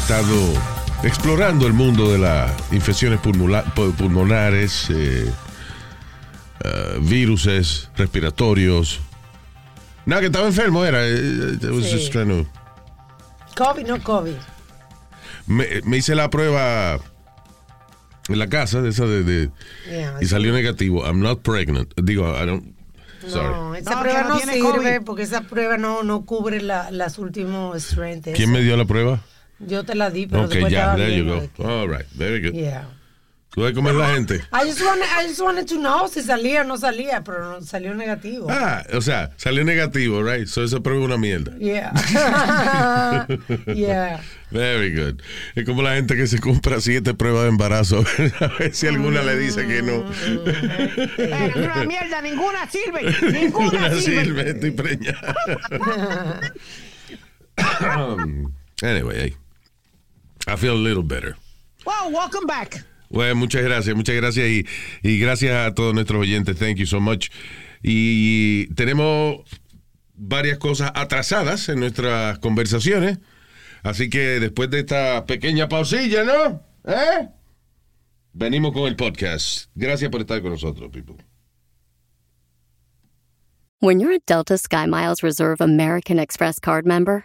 [0.00, 0.34] Estado
[1.02, 5.30] explorando el mundo de las infecciones pulmonares, eh,
[6.64, 9.00] eh, viruses respiratorios.
[10.06, 11.06] Nada, que estaba enfermo era.
[11.06, 12.10] eh, Sí.
[12.10, 12.46] to-
[13.56, 14.32] COVID, no COVID.
[15.46, 16.98] me, me hice la prueba
[18.28, 19.50] en la casa de esa de, de-
[19.86, 21.04] Yeah, y salió negativo.
[21.06, 21.92] I'm not pregnant.
[22.00, 22.74] Digo, I don't.
[23.28, 23.48] Sorry.
[23.48, 25.04] No, esa No, prueba no, no sirve COVID.
[25.04, 28.32] porque esa prueba no, no cubre la, las últimos strengths.
[28.34, 29.20] ¿Quién me dio la prueba?
[29.60, 31.68] Yo te la di, pero Ok, después ya, estaba there you viendo go.
[31.68, 32.54] All right, very good.
[32.54, 32.88] Yeah.
[33.52, 34.36] ¿Tú ves cómo es la gente?
[34.52, 37.60] I just, wanted, I just wanted to know si salía o no salía, pero no,
[37.62, 38.46] salió negativo.
[38.48, 40.46] Ah, o sea, salió negativo, right?
[40.46, 41.58] So esa prueba es una mierda.
[41.58, 41.92] Yeah.
[43.74, 44.20] yeah.
[44.52, 45.20] Very good.
[45.56, 48.04] Es como la gente que se compra siete pruebas de embarazo
[48.40, 50.04] a ver si alguna le dice que no.
[51.18, 53.02] Eh, una mierda, ninguna sirve.
[53.32, 54.24] Ninguna Ninguna sirve.
[54.24, 55.34] sirve, estoy preñada.
[57.96, 59.36] Um, anyway, hey,
[60.46, 61.36] I feel a little better.
[61.84, 62.84] Wow, welcome back.
[63.08, 64.66] Bueno, muchas gracias, muchas gracias y,
[65.02, 66.56] y gracias a todos nuestros oyentes.
[66.56, 67.30] Thank you so much.
[67.82, 69.40] Y tenemos
[70.14, 73.18] varias cosas atrasadas en nuestras conversaciones.
[73.82, 76.62] Así que después de esta pequeña pausilla, ¿no?
[76.84, 77.28] ¿Eh?
[78.32, 79.70] Venimos con el podcast.
[79.74, 81.16] Gracias por estar con nosotros, people.
[83.80, 87.24] When you're a Delta SkyMiles Reserve American Express card member,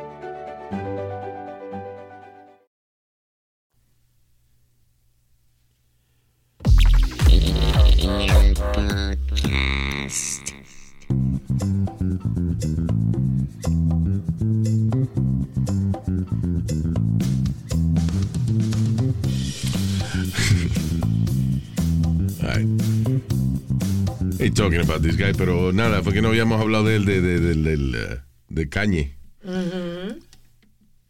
[24.41, 27.39] Hey, talking about this guy, pero nada, porque no habíamos hablado de él, de, de,
[27.39, 28.17] del, eh,
[28.49, 29.15] de Kanye.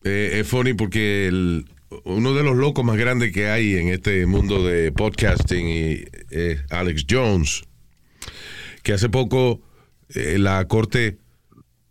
[0.04, 1.66] Eh, es funny porque el-
[2.04, 6.60] uno de los locos más grandes que hay en este mundo de podcasting y, es
[6.72, 7.64] Alex Jones,
[8.84, 9.62] que hace poco
[10.14, 11.18] eh, la corte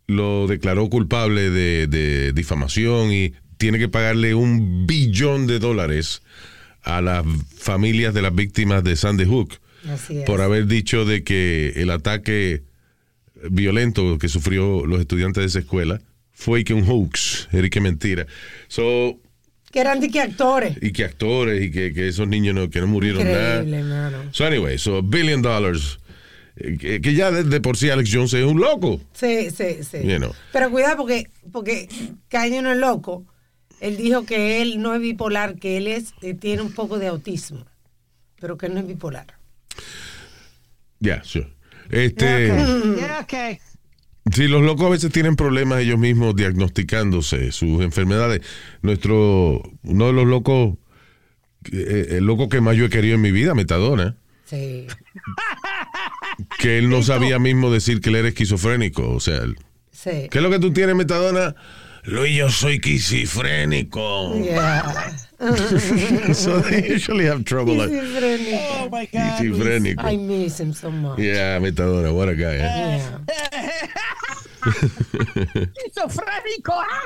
[0.07, 6.21] lo declaró culpable de, de difamación y tiene que pagarle un billón de dólares
[6.83, 7.25] a las
[7.57, 9.55] familias de las víctimas de Sandy Hook.
[10.25, 12.63] Por haber dicho de que el ataque
[13.49, 18.25] violento que sufrió los estudiantes de esa escuela fue que un hoax, era que mentira.
[18.67, 19.19] So,
[19.71, 20.77] Que eran de que actores.
[20.81, 24.07] y que actores y que, que esos niños no, que no murieron Increíble, nada.
[24.09, 24.29] hermano.
[24.33, 25.99] So anyway, so billion dollars.
[26.57, 29.01] eh, Que, que ya de, de por sí Alex Jones es un loco.
[29.13, 29.97] Sí, sí, sí.
[30.03, 30.33] You know.
[30.51, 31.87] Pero cuidado porque, porque
[32.27, 33.25] Kanye no es loco.
[33.79, 37.07] Él dijo que él no es bipolar, que él es, eh, tiene un poco de
[37.07, 37.65] autismo,
[38.39, 39.25] pero que él no es bipolar.
[40.99, 41.47] Ya, sure.
[41.89, 43.59] Este, Yeah, okay.
[44.31, 48.41] Sí, los locos a veces tienen problemas ellos mismos diagnosticándose sus enfermedades.
[48.83, 50.77] Nuestro, uno de los locos,
[51.71, 54.15] eh, el loco que más yo he querido en mi vida, Metadona,
[54.45, 54.85] Sí.
[56.59, 59.09] que él no sabía mismo decir que él era esquizofrénico.
[59.09, 59.41] O sea,
[59.91, 60.27] Sí.
[60.29, 61.55] ¿qué es lo que tú tienes, Metadona?
[62.05, 64.33] Luis, yo soy esquizofrénico.
[64.43, 65.13] Yeah.
[66.33, 67.75] so they usually have trouble.
[67.75, 67.89] like.
[67.91, 70.05] Oh my God.
[70.05, 71.19] I miss him so much.
[71.19, 72.55] Yeah, Metadona, what a guy.
[72.55, 72.61] eh?
[72.61, 73.19] Yeah.
[75.85, 77.05] Esquizofrénico, ¿ah?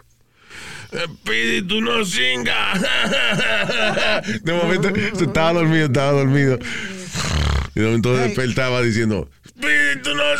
[0.91, 2.73] Espíritu no singa.
[4.43, 6.59] De momento se estaba dormido, estaba dormido.
[7.75, 10.23] Y de momento despertaba diciendo, ¡Espíritu no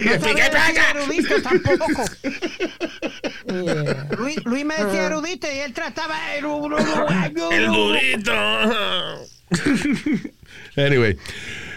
[0.00, 2.04] No sabía decir erudito tampoco.
[4.18, 6.44] Luis, Luis me decía erudito y él trataba el,
[7.52, 8.32] El durito.
[10.76, 11.16] anyway,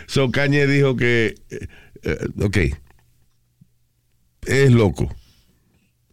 [0.08, 1.68] so Kanye dijo que, eh,
[2.04, 2.58] eh, ok,
[4.46, 5.14] es loco.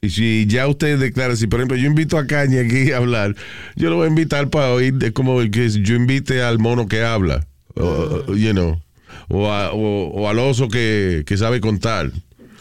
[0.02, 3.34] Y si ya usted declara, si por ejemplo yo invito a Kanye aquí a hablar,
[3.76, 6.88] yo lo voy a invitar para oír, es como el que yo invite al mono
[6.88, 8.80] que habla, o, you know,
[9.28, 12.10] o, a- o- o al oso que, que sabe contar.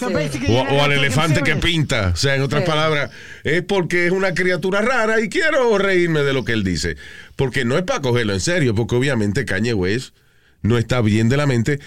[0.01, 2.11] O, o al elefante que pinta.
[2.13, 2.69] O sea, en otras Sí.
[2.69, 3.11] palabras,
[3.43, 6.95] es porque es una criatura rara y quiero reírme de lo que él dice.
[7.35, 10.15] Porque no es para cogerlo en serio, porque obviamente Kanye West
[10.61, 11.79] no está bien de la mente.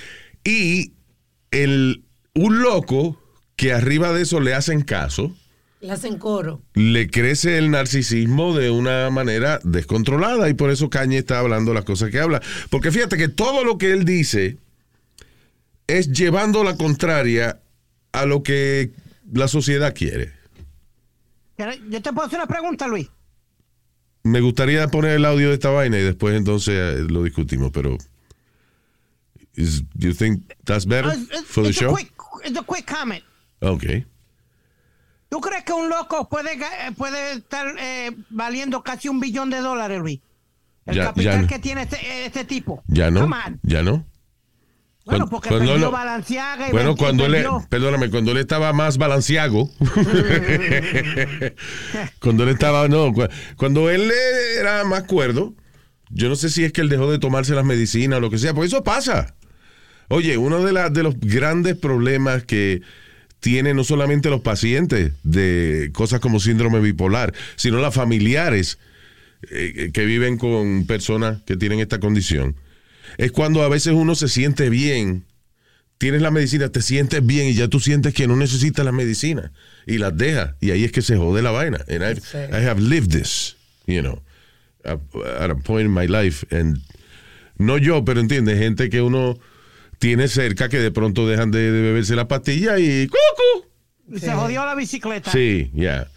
[0.45, 0.93] Y
[1.53, 2.03] el,
[2.35, 3.19] un loco
[3.57, 5.35] que arriba de eso le hacen caso,
[5.83, 6.63] Le hacen coro.
[6.75, 11.85] le crece el narcisismo de una manera descontrolada y por eso Kanye está hablando las
[11.85, 12.41] cosas que habla.
[12.71, 14.59] Porque fíjate que todo lo que él dice
[15.89, 17.61] es llevando la contraria
[18.13, 18.93] a lo que
[19.33, 20.33] la sociedad quiere.
[21.91, 23.09] Yo te puedo hacer una pregunta, Luis.
[24.23, 27.99] Me gustaría poner el audio de esta vaina y después entonces eh, lo discutimos, pero
[29.57, 31.93] is, do you think that's better Ah, it's- for the it's a show?
[31.95, 32.13] quick-
[32.45, 33.25] it's a quick comment.
[33.61, 34.07] Okay.
[35.33, 39.61] ¿Tú crees que un loco puede, eh, puede estar eh, valiendo casi un billón de
[39.61, 40.21] dólares, Luis?
[40.85, 41.49] El Ya- capital ya no.
[41.49, 42.83] que tiene este, este tipo.
[42.87, 43.27] Ya no,
[43.63, 44.05] ya no.
[45.07, 48.99] Bueno, porque cuando perdió lo- Balenciaga y Bueno, cuando él, perdóname, cuando él estaba más
[48.99, 49.71] balanceago,
[52.21, 53.27] cuando él estaba, no, cu-
[53.57, 54.11] cuando él
[54.59, 55.55] era más cuerdo,
[56.11, 58.39] yo no sé si es que él dejó de tomarse las medicinas o lo que
[58.39, 59.35] sea, porque eso pasa.
[60.09, 62.83] Oye, uno de, la- de los grandes problemas que
[63.43, 68.79] tienen no solamente los pacientes de cosas como síndrome bipolar, sino las familiares
[69.51, 72.55] eh, que viven con personas que tienen esta condición,
[73.19, 75.25] es cuando a veces uno se siente bien
[75.99, 79.53] tienes la medicina, te sientes bien y ya tú sientes que no necesitas la medicina
[79.87, 81.79] y las dejas y ahí es que se jode la vaina.
[81.89, 82.39] And I've- Sí.
[82.39, 83.57] I have lived this,
[83.87, 84.21] you know,
[84.85, 84.99] at,
[85.41, 86.79] at a point in my life and
[87.57, 89.39] no yo, pero entiendes, gente que uno
[90.03, 93.69] tiene cerca que de pronto dejan de, de beberse la pastilla y ¡cucu!
[94.09, 95.31] y se jodió la bicicleta.
[95.31, 96.09] Sí, ya.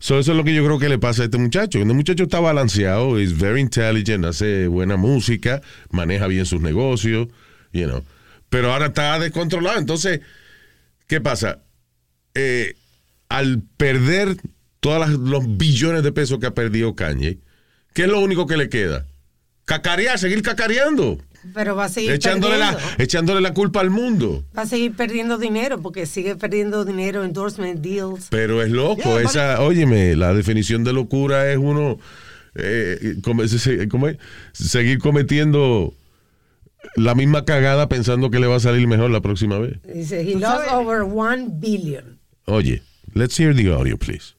[0.00, 1.78] So, eso es lo que yo creo que le pasa a este muchacho.
[1.78, 7.28] Este muchacho está balanceado, es very intelligent, hace buena música, maneja bien sus negocios,
[7.72, 8.04] you know.
[8.48, 9.78] Pero ahora está descontrolado.
[9.78, 10.20] Entonces,
[11.06, 11.62] ¿qué pasa?
[12.34, 12.74] Eh,
[13.28, 14.36] al perder
[14.80, 17.38] todos los billones de pesos que ha perdido Kanye,
[17.94, 19.06] ¿qué es lo único que le queda?
[19.68, 21.18] Cacarear, seguir cacareando,
[21.52, 23.02] Pero va a seguir echándole la, perdiendo.
[23.04, 24.42] echándole la culpa al mundo.
[24.56, 28.28] Va a seguir perdiendo dinero porque sigue perdiendo dinero, endorsement deals.
[28.30, 31.98] Pero es loco, Yeah, but- esa, óyeme, la definición de locura es uno
[32.54, 33.46] eh, come-
[34.52, 35.92] seguir cometiendo
[36.96, 39.78] la misma cagada pensando que le va a salir mejor la próxima vez.
[39.84, 42.18] Dice, he ¿Tú lost over one billion.
[42.46, 42.80] Oye,
[43.12, 44.34] let's hear the audio, please.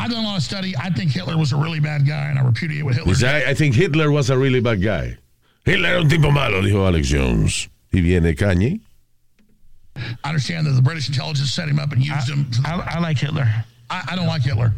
[0.00, 0.74] I've done a lot of study.
[0.76, 3.24] I think Hitler was a really bad guy, and I repudiate what Hitler Dice.
[3.24, 5.16] I, I think Hitler was a really bad guy.
[5.64, 7.68] Hitler era un tipo malo, dijo Alex Jones.
[7.92, 8.80] Y viene Kanye.
[10.24, 12.46] I understand that the British intelligence set him up and used him.
[12.64, 13.46] I, I like Hitler.
[13.90, 14.72] I, I don't like Hitler.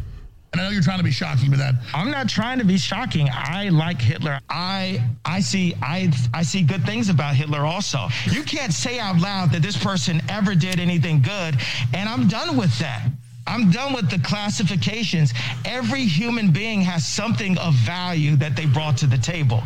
[0.51, 1.73] And I know you're trying to be shocking with that.
[1.95, 3.27] I'm not trying to be shocking.
[3.31, 4.39] I like Hitler.
[4.49, 8.07] I I see I I see good things about Hitler also.
[8.25, 11.55] You can't say out loud that this person ever did anything good,
[11.93, 13.03] and I'm done with that.
[13.45, 15.33] I'm done with the classifications.
[15.65, 19.61] Every human being has something of value that they brought to the table,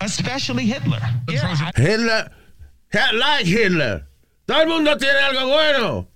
[0.00, 1.00] especially Hitler.
[1.28, 2.30] Yeah, Hitler,
[2.92, 4.06] I like Hitler.
[4.46, 6.08] Todo el mundo tiene algo bueno.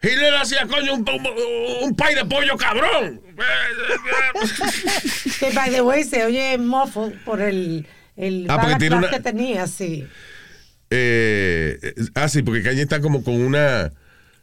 [0.00, 3.20] Hitler hacía coño un, un, un pay de pollo cabrón.
[5.40, 7.86] Que, by the way, se oye mofo por el,
[8.16, 10.06] el Ah, porque tiene una- que tenía, sí.
[10.90, 11.78] Eh,
[12.14, 13.92] ah, sí, porque Kanye está como con una.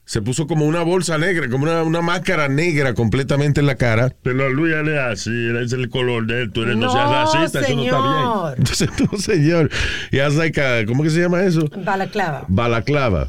[0.05, 4.13] Se puso como una bolsa negra, como una, una máscara negra completamente en la cara.
[4.21, 6.91] Pero Luis él es así, él es el color de él, tú eres, no, No,
[6.93, 8.13] seas racista, eso no está bien.
[8.13, 8.55] señor.
[8.57, 9.69] Entonces, no, señor.
[10.12, 11.67] Y hace like ¿Cómo que se llama eso?
[11.83, 12.45] Balaclava.
[12.47, 13.27] Balaclava.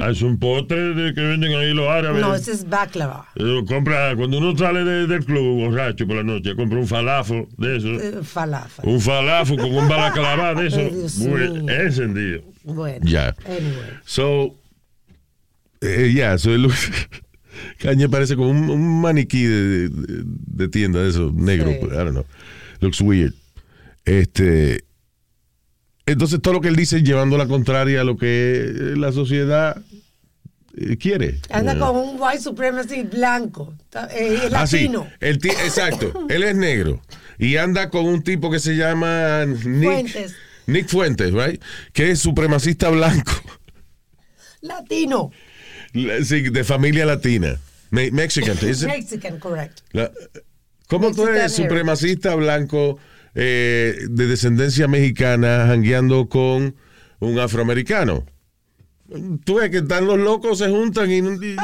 [0.00, 2.20] Ah, Es un postre de que venden ahí los árabes.
[2.22, 3.26] No, ese es baklava.
[3.34, 7.48] Eh, compra, cuando uno sale de- del club borracho por la noche, compra un falafo
[7.58, 7.88] de eso.
[7.88, 8.88] Eh, falafel.
[8.88, 10.76] Un falafo con un balaclava de eso.
[10.78, 11.72] Ay, Dios Muy mío.
[11.72, 12.42] encendido.
[12.62, 13.00] Bueno.
[13.02, 13.34] Ya.
[13.46, 13.98] Anyway.
[14.04, 14.54] So,
[15.80, 16.68] eh, yeah, so él-
[17.78, 21.76] Kanye parece como un, un maniquí de, de- de tienda de eso, negro, Sí.
[21.86, 22.26] I don't know.
[22.80, 23.32] Looks weird.
[24.04, 24.84] Este,
[26.06, 29.80] entonces todo lo que él dice es llevando la contraria a lo que la sociedad
[30.76, 31.40] eh, quiere.
[31.50, 31.86] Anda Yeah.
[31.86, 33.74] con un white supremacy blanco,
[34.10, 34.76] eh, Ah, sí.
[34.80, 35.06] latino.
[35.20, 36.26] El exacto.
[36.28, 37.00] Él es negro.
[37.38, 40.34] Y anda con un tipo que se llama Nick Fuentes.
[40.66, 41.62] Nick Fuentes, right?
[41.92, 43.32] Que es supremacista blanco.
[44.60, 45.30] Latino.
[45.94, 47.56] Sí, de familia latina.
[47.90, 48.56] Me- Mexican.
[48.68, 48.88] is it?
[48.88, 49.80] Mexican, correct.
[49.92, 50.10] La-
[50.88, 52.98] ¿Cómo tú eres Mexican supremacista blanco
[53.34, 56.74] eh, de descendencia mexicana jangueando con
[57.20, 58.26] un afroamericano?
[59.44, 61.56] Tú ves que están los locos, se juntan y, no- y-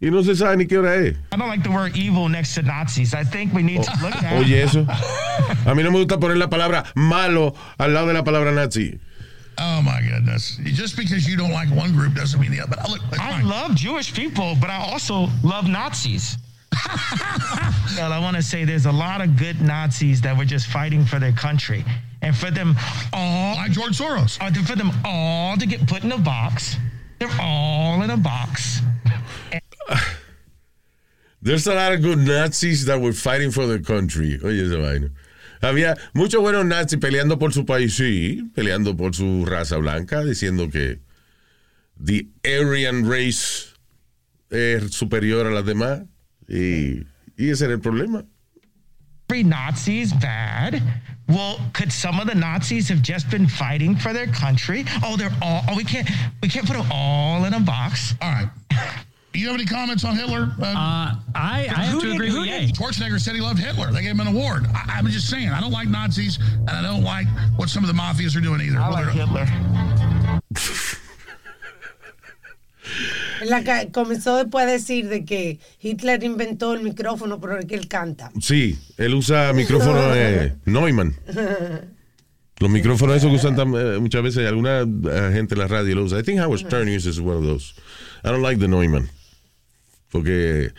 [0.00, 1.14] y no se sabe ni qué hora es.
[1.14, 3.14] I don't like the word evil next to Nazis.
[3.14, 4.86] I think we need to look at Oye, eso.
[5.66, 8.98] A mí no me gusta poner la palabra malo al lado de la palabra nazi.
[9.58, 10.58] Oh my goodness!
[10.64, 12.76] Just because you don't like one group doesn't mean the other.
[12.76, 13.48] But uh, look, I fine.
[13.48, 16.38] love Jewish people, but I also love Nazis.
[17.96, 21.04] well, I want to say there's a lot of good Nazis that were just fighting
[21.04, 21.84] for their country.
[22.22, 22.74] And for them
[23.12, 26.76] all, like George Soros, uh, or for them all to get put in a box,
[27.18, 28.80] they're all in a box.
[31.42, 34.40] There's a lot of good Nazis that were fighting for their country.
[34.42, 35.10] Oh, Oye, esa vaina.
[35.64, 40.68] Había muchos buenos nazis peleando por su país, sí, peleando por su raza blanca, diciendo
[40.70, 41.00] que
[41.98, 43.72] the Aryan race
[44.50, 46.02] es superior a las demás.
[46.48, 47.06] Y,
[47.36, 48.24] y ese era el problema.
[49.30, 50.82] Every Nazi is bad.
[51.28, 54.84] Well, could some of the Nazis have just been fighting for their country?
[55.02, 55.62] Oh, they're all.
[55.68, 56.08] Oh, we can't.
[56.42, 58.14] We can't put them all in a box.
[58.20, 58.50] All right.
[59.34, 60.52] Do you have any comments on Hitler?
[60.62, 62.70] Uh, I, I have to agree with Ye.
[62.72, 63.90] Schwarzenegger said he loved Hitler.
[63.90, 64.66] They gave him an award.
[64.72, 67.26] I, I'm just saying, I don't like Nazis, and I don't like
[67.56, 68.78] what some of the mafias are doing either.
[68.78, 69.44] I like Hitler.
[73.46, 77.74] La que comenzó después a decir de que Hitler inventó el micrófono, pero el que
[77.74, 78.30] él canta.
[78.40, 81.16] Sí, él usa micrófono eh, Neumann.
[82.60, 85.96] Los micrófonos esos que usan tam- eh, muchas veces alguna eh, gente en la radio
[85.96, 86.20] lo usa.
[86.20, 87.74] I think Howard Stern uses one of those.
[88.22, 89.08] I don't like the Neumann.
[90.14, 90.72] Porque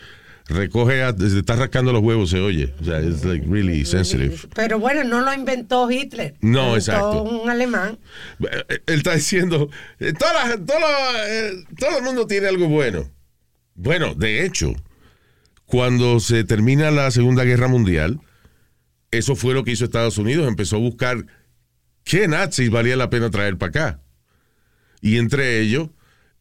[0.48, 2.72] recoge, a- está rascando los huevos, se oye.
[2.80, 4.34] O sea, it's like really sensitive.
[4.54, 6.36] Pero bueno, no lo inventó Hitler.
[6.40, 7.22] No, Lo inventó exacto.
[7.22, 7.98] un alemán.
[8.40, 9.68] Eh, Él está diciendo,
[10.00, 13.10] eh, toda la- todo, lo- eh, todo el mundo tiene algo bueno.
[13.74, 14.72] Bueno, de hecho,
[15.66, 18.20] cuando se termina la Segunda Guerra Mundial,
[19.10, 20.48] eso fue lo que hizo Estados Unidos.
[20.48, 21.26] Empezó a buscar
[22.04, 24.00] qué nazis valía la pena traer para acá.
[25.02, 25.90] Y entre ellos,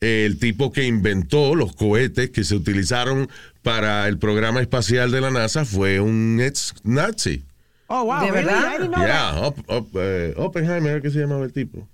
[0.01, 3.29] el tipo que inventó los cohetes que se utilizaron
[3.63, 7.43] para el programa espacial de la NASA fue un ex nazi.
[7.87, 8.25] Oh, wow.
[8.25, 8.79] ¿De verdad?
[9.05, 11.87] Yeah, Op- Op- eh, Oppenheimer, ¿qué se llamaba el tipo?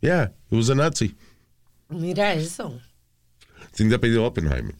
[0.00, 1.14] Yeah, he was a Nazi.
[1.88, 2.78] Mira eso.
[3.72, 4.74] Sin de apellido Oppenheimer.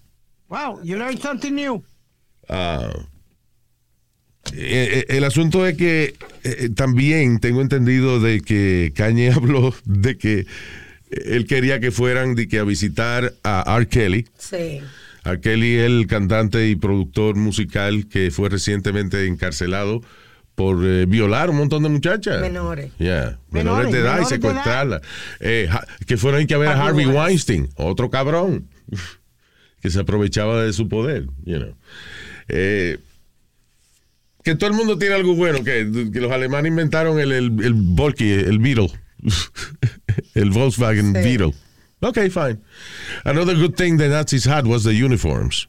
[0.49, 1.83] Wow, you learned something new.
[4.53, 6.15] Eh, eh, el asunto es que
[6.45, 10.47] eh, también tengo entendido de que Kanye habló de que
[11.25, 13.89] él quería que fueran de que a visitar a R.
[13.89, 14.27] Kelly.
[14.39, 14.81] Sí.
[15.25, 15.41] R.
[15.41, 20.03] Kelly, el cantante y productor musical que fue recientemente encarcelado
[20.55, 22.41] por eh, violar un montón de muchachas.
[22.41, 22.93] Menores.
[22.99, 25.01] Yeah, menores, Menores, de edad y menores secuestrarlas.
[25.41, 25.69] Eh,
[26.07, 28.69] que fueron que ver a Harvey Weinstein, otro cabrón,
[29.81, 31.75] que se aprovechaba de su poder, you know.
[32.49, 32.99] Eh,
[34.45, 37.73] que todo el mundo tiene algo bueno, que, que los alemanes inventaron el, el, el
[37.73, 38.91] Volky, el Beetle,
[40.35, 41.23] el Volkswagen Sí.
[41.23, 41.55] Beetle.
[42.01, 42.59] Okay, fine.
[43.25, 45.69] Another good thing the Nazis had was the uniforms.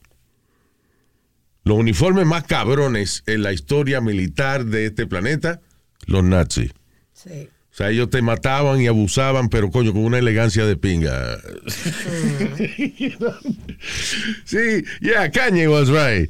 [1.64, 5.62] Los uniformes más cabrones en la historia militar de este planeta,
[6.08, 6.72] los nazis.
[7.14, 7.50] Sí.
[7.72, 11.38] O sea, ellos te mataban y abusaban, pero coño, con una elegancia de pinga.
[14.46, 16.30] sí, yeah, Kanye was right.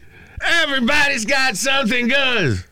[0.63, 2.63] Everybody's got something good.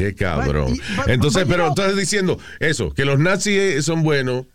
[0.00, 0.70] Qué cabrón.
[0.76, 4.46] But- but- Entonces, but pero know- estás diciendo eso, que los nazis eh, son buenos,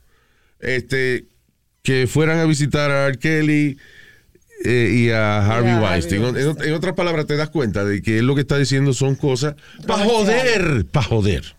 [0.60, 1.26] este,
[1.84, 3.18] que fueran a visitar a R.
[3.20, 3.78] Kelly
[4.64, 6.22] eh, y a Harvey Harvey Weinstein.
[6.24, 6.70] En- En, Weinstein.
[6.70, 9.56] en otras palabras, te das cuenta de que él lo que está diciendo son cosas
[9.86, 11.56] para joder, para joder.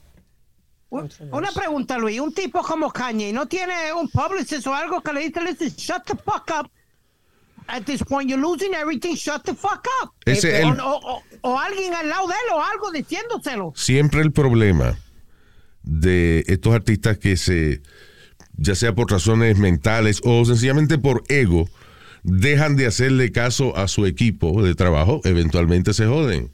[0.90, 2.20] Una pregunta, Luis.
[2.20, 6.14] Un tipo como Kanye no tiene un publicist o algo que le dice, shut the
[6.16, 6.70] fuck up.
[7.68, 9.16] At this point, you're losing everything.
[9.16, 10.10] Shut the fuck up.
[10.24, 13.72] Ese o, el- o- o- o alguien al lado de él o algo diciéndoselo.
[13.74, 14.96] siempre el problema
[15.82, 17.80] de estos artistas que se,
[18.56, 21.68] ya sea por razones mentales o sencillamente por ego,
[22.22, 26.50] dejan de hacerle caso a su equipo de trabajo, eventualmente se joden.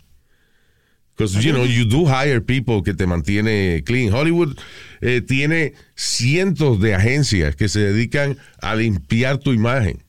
[1.15, 4.13] Because, you know, you do hire people que te mantiene clean.
[4.15, 4.57] Hollywood
[5.03, 10.03] eh, tiene cientos de agencias que se dedican a limpiar tu imagen.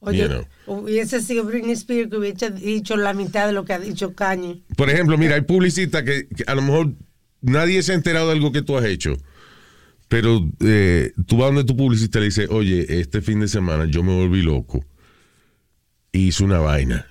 [0.00, 0.46] Oye, You know.
[0.66, 4.62] hubiese sido Britney Spears que hubiese dicho la mitad de lo que ha dicho Kanye.
[4.76, 6.92] Por ejemplo, mira, hay publicistas que, que a lo mejor
[7.42, 9.16] nadie se ha enterado de algo que tú has hecho.
[10.08, 13.84] Pero eh, tú vas donde tu publicista y le dices, oye, este fin de semana
[13.84, 14.84] yo me volví loco.
[16.12, 17.06] Y hice una vaina.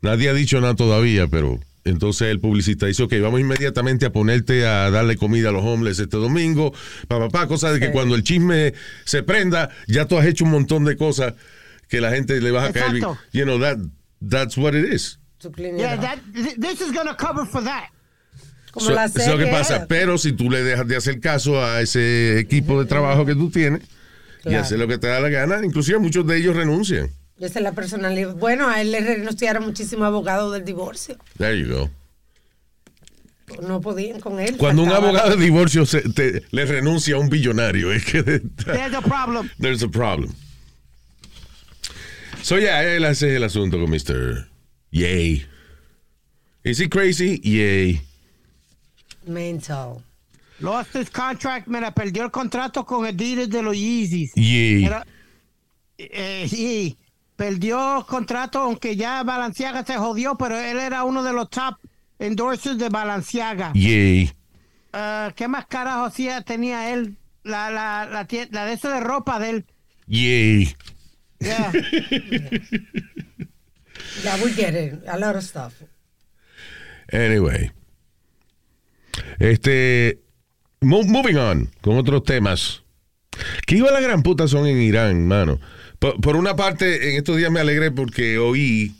[0.00, 4.66] Nadie ha dicho nada todavía, pero entonces el publicista dice, ok, vamos inmediatamente a ponerte
[4.66, 6.72] a darle comida a los homeless este domingo,
[7.06, 8.72] papá, pa, pa, cosa de que cuando el chisme
[9.04, 11.34] se prenda, ya tú has hecho un montón de cosas
[11.92, 13.04] que la gente le va a caer bien.
[13.32, 13.76] You know, that,
[14.26, 15.18] that's what it is.
[15.40, 16.00] To clean it Yeah, up.
[16.00, 17.90] that, th- this is gonna cover for that.
[18.72, 19.86] Como So- la eso es lo que pasa.
[19.86, 23.50] Pero si tú le dejas de hacer caso a ese equipo de trabajo que tú
[23.50, 23.82] tienes
[24.40, 24.62] y Claro.
[24.62, 27.10] hacer lo que te da la gana, inclusive muchos de ellos renuncian.
[27.38, 28.34] Esa es la personalidad.
[28.36, 31.18] Bueno, a él le renunciaron muchísimos abogados del divorcio.
[31.36, 31.90] There you go.
[33.68, 34.56] No podían con él.
[34.56, 38.22] Cuando un faltaba- abogado de divorcio se- te- le renuncia a un billonario, es que
[38.22, 39.50] There's a problem.
[39.60, 40.32] there's a problem.
[42.42, 44.48] So yeah, él hace el asunto con Mr.
[44.90, 45.46] Yay.
[46.64, 47.40] Is he crazy?
[47.42, 48.00] Yay.
[49.26, 50.02] Mental.
[50.60, 54.32] Lost his contract, mira, perdió el contrato con Adidas de los Yeezys.
[54.34, 54.84] Yay.
[54.84, 55.06] Era-
[55.98, 56.96] eh, sí,
[57.36, 61.76] perdió el contrato, aunque ya Balenciaga se jodió, pero él era uno de los top
[62.18, 63.72] endorsers de Balenciaga.
[63.74, 64.32] Yay.
[64.92, 67.16] Ah, ¿Qué más carajo hacía, tenía él?
[67.44, 69.66] La, la, la, la de eso de ropa de él.
[70.06, 70.74] Yay.
[71.42, 71.72] Yeah.
[74.24, 74.94] Yeah, we get it.
[75.06, 75.74] A lot of stuff.
[77.10, 77.70] Anyway.
[79.38, 80.18] Este.
[80.80, 82.82] mo- moving on con otros temas.
[83.66, 85.60] Que iba la gran puta son en Irán, mano.
[85.98, 88.94] Por, por una parte, en estos días me alegré porque oí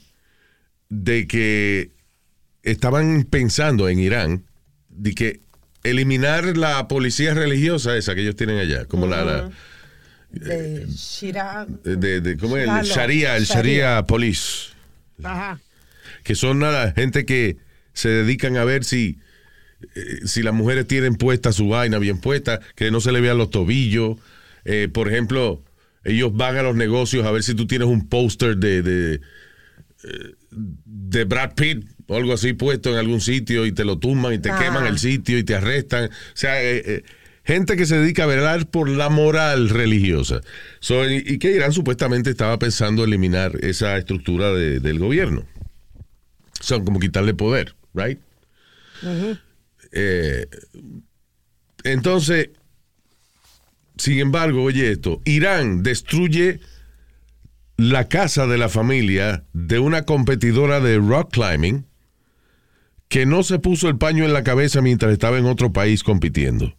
[0.89, 1.91] de que
[2.63, 4.45] estaban pensando en Irán
[4.89, 5.41] de que
[5.85, 9.51] eliminar la policía religiosa esa que ellos tienen allá, como la, la-
[10.33, 11.67] De Shira.
[11.85, 12.63] de, de- ¿cómo es?
[12.65, 13.83] El Claro, Sharia, el Sharia.
[13.85, 14.71] Sharia Police.
[15.23, 15.61] Ajá.
[16.25, 17.57] que son nada, gente que
[17.93, 19.19] se dedican a ver si,
[19.95, 23.39] eh, si las mujeres tienen puesta su vaina bien puesta, que no se le vean
[23.39, 24.17] los tobillos.
[24.65, 25.63] Eh, por ejemplo,
[26.05, 30.35] ellos van a los negocios a ver si tú tienes un póster de, de, eh,
[30.51, 34.39] de Brad Pitt o algo así puesto en algún sitio y te lo tumban y
[34.39, 34.59] te Ah.
[34.59, 36.07] queman el sitio y te arrestan.
[36.07, 37.03] O sea, eh, eh,
[37.45, 40.41] gente que se dedica a velar por la moral religiosa.
[40.81, 45.45] So, y, y que Irán supuestamente estaba pensando eliminar esa estructura de- del gobierno.
[46.61, 48.19] Son como quitarle poder, right?
[49.93, 50.47] Eh,
[51.85, 52.51] entonces,
[53.97, 56.61] sin embargo, oye esto, Irán destruye
[57.77, 61.85] la casa de la familia de una competidora de rock climbing
[63.09, 66.77] que no se puso el paño en la cabeza mientras estaba en otro país compitiendo.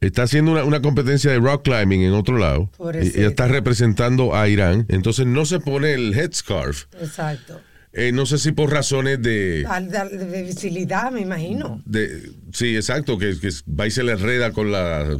[0.00, 2.70] Está haciendo una, una competencia de rock climbing en otro lado.
[2.76, 3.18] Pobrecita.
[3.18, 4.84] Ella está representando a Irán.
[4.88, 6.84] Entonces no se pone el headscarf.
[7.00, 7.60] Exacto.
[7.96, 11.80] Eh, no sé si por razones de, De, de visibilidad, me imagino.
[11.86, 15.16] de- sí, exacto, que, que va y se le enreda con la,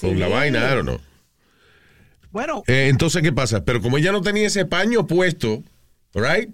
[0.00, 0.32] con la Sí.
[0.32, 1.00] vaina, I don't know.
[2.30, 3.64] Bueno, Eh, entonces, ¿qué pasa?
[3.64, 5.62] Pero como ella no tenía ese paño puesto,
[6.14, 6.48] right?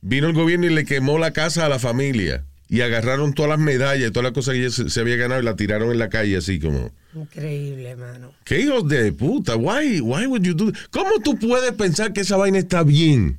[0.00, 2.44] Vino el gobierno y le quemó la casa a la familia.
[2.72, 5.42] Y agarraron todas las medallas y todas las cosas que ella se, se había ganado
[5.42, 6.90] y la tiraron en la calle así como...
[7.14, 8.32] Increíble, hermano.
[8.44, 9.56] ¿Qué hijos de puta?
[9.56, 13.38] Why, why would you do ¿Cómo tú puedes pensar que esa vaina está bien?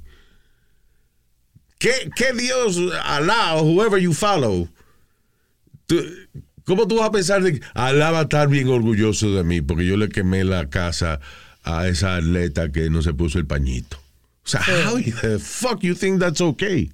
[1.80, 4.70] ¿Qué, qué Dios, Alá o whoever you follow?
[5.88, 6.06] tú-
[6.66, 9.62] ¿Cómo tú vas a pensar de que Alá va a estar bien orgulloso de mí
[9.62, 11.20] porque yo le quemé la casa
[11.64, 13.98] a esa atleta que no se puso el pañito?
[14.46, 16.92] O sea, how the fuck you think that's okay?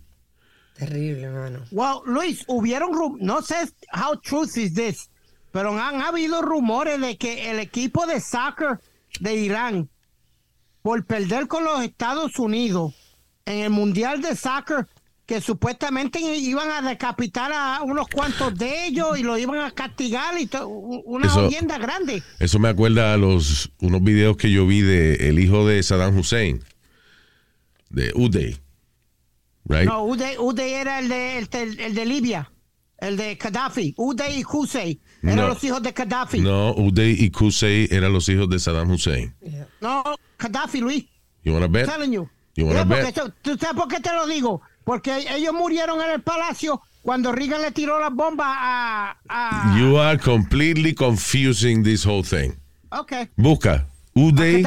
[0.79, 1.59] Terrible, hermano.
[1.71, 3.55] well, Luis, hubieron, no sé
[3.93, 5.09] how truth is this,
[5.51, 8.79] pero han habido rumores de que el equipo de soccer
[9.19, 9.89] de Irán,
[10.81, 12.93] por perder con los Estados Unidos
[13.45, 14.87] en el Mundial de Soccer,
[15.25, 20.39] que supuestamente iban a decapitar a unos cuantos de ellos y los iban a castigar
[20.39, 22.23] y to- una Eso- grande.
[22.39, 26.17] Eso me acuerda a los unos videos que yo vi de el hijo de Saddam
[26.17, 26.63] Hussein,
[27.89, 28.57] de Uday.
[29.69, 29.85] Right?
[29.87, 32.51] No, Uday, Uday era el de, el, de- el de Libia,
[32.97, 33.93] el de Gaddafi.
[33.97, 35.47] Uday y Qusay eran No.
[35.49, 36.41] los hijos de Gaddafi.
[36.41, 39.33] No, Uday y Qusay eran los hijos de Saddam Hussein.
[39.79, 40.03] No,
[40.39, 41.05] Gaddafi, Luis.
[41.43, 41.85] You wanna bet?
[41.87, 42.27] I'm telling you.
[42.55, 43.15] You wanna bet?
[43.15, 44.61] eso- ¿Tú sabes por qué te lo digo?
[44.83, 49.17] Porque ellos murieron en el palacio cuando Reagan le tiró las bombas a...
[49.29, 52.53] a You are completely confusing this whole thing.
[52.91, 53.13] ok.
[53.37, 53.85] Busca.
[54.15, 54.63] Uday.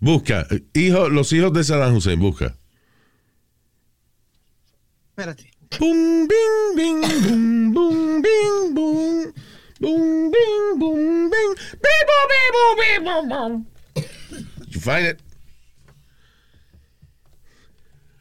[0.00, 0.46] Busca.
[0.74, 2.20] Hijo, los hijos de Saddam Hussein.
[2.20, 2.54] Busca.
[5.18, 5.50] Espérate.
[5.80, 9.32] Boom, bing, bing, boom, boom, bing, boom.
[9.80, 11.54] Boom, bing, boom, bing.
[11.82, 13.66] Beep, boom, beep, boom, boom.
[13.94, 15.20] Did you find it?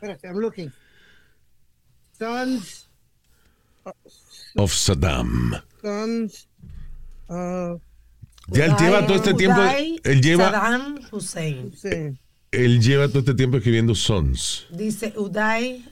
[0.02, 0.72] Espérate, I'm looking.
[2.18, 2.88] Sons,
[4.58, 5.62] Of Saddam.
[5.84, 6.48] sons
[7.30, 7.80] of
[8.50, 9.62] Ya él lleva todo este tiempo.
[10.04, 11.72] Él lleva, Saddam Hussein.
[11.76, 12.18] Sí.
[12.52, 14.66] él lleva todo este tiempo escribiendo Sons.
[14.72, 15.86] Dice Uday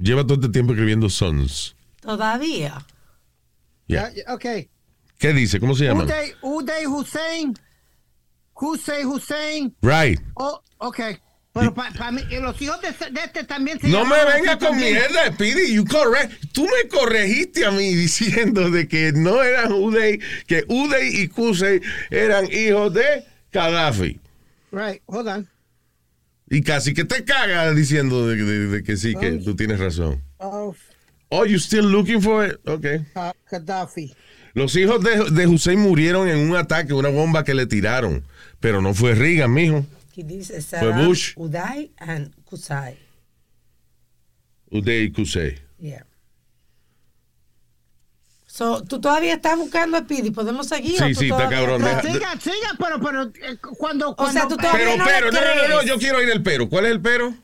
[0.00, 1.76] Lleva todo este tiempo escribiendo Sons.
[2.00, 2.84] todavía.
[4.28, 4.44] Ok.
[5.18, 5.58] ¿Qué dice?
[5.58, 6.04] ¿Cómo se llama?
[6.04, 7.54] Uday, Uday Hussein.
[8.54, 9.76] Hussein Hussein.
[9.82, 10.20] Right.
[10.34, 11.00] Oh, ok.
[11.52, 14.76] Pero para mí, y los hijos de, de este también se No me venga con
[14.76, 15.74] mierda, Speedy.
[15.74, 16.32] You correct.
[16.52, 21.80] Tú me corregiste a mí diciendo de que no eran Uday, que Uday y Kusei
[22.10, 24.20] eran hijos de Gaddafi.
[24.70, 25.48] Right, hold on.
[26.50, 30.22] Y casi que te cagas diciendo de, de- de que sí, que tú tienes razón.
[30.38, 30.74] Oh,
[31.30, 32.56] Oh, you still looking for it?
[32.66, 33.04] Okay.
[33.12, 34.14] Ka- Gaddafi.
[34.54, 38.24] Los hijos de, de Hussein murieron en un ataque, una bomba que le tiraron.
[38.60, 39.84] Pero no fue Reagan, mijo.
[40.16, 41.34] Dice Saddam Bush.
[41.36, 42.96] Uday and Kusai.
[44.70, 45.58] Uday y Kusei.
[45.78, 46.04] Yeah.
[48.58, 50.32] So, ¿Tú todavía estás buscando a Speedy?
[50.32, 50.98] ¿Podemos seguir?
[50.98, 54.48] Sí, o sí, está cabrón, deja- Siga, siga, pero, pero eh, cuando, O cuando sea,
[54.48, 56.68] tú todavía Pero, no pero, no, no, no, no, yo quiero oír el pero.
[56.68, 57.34] ¿Cuál es el pero?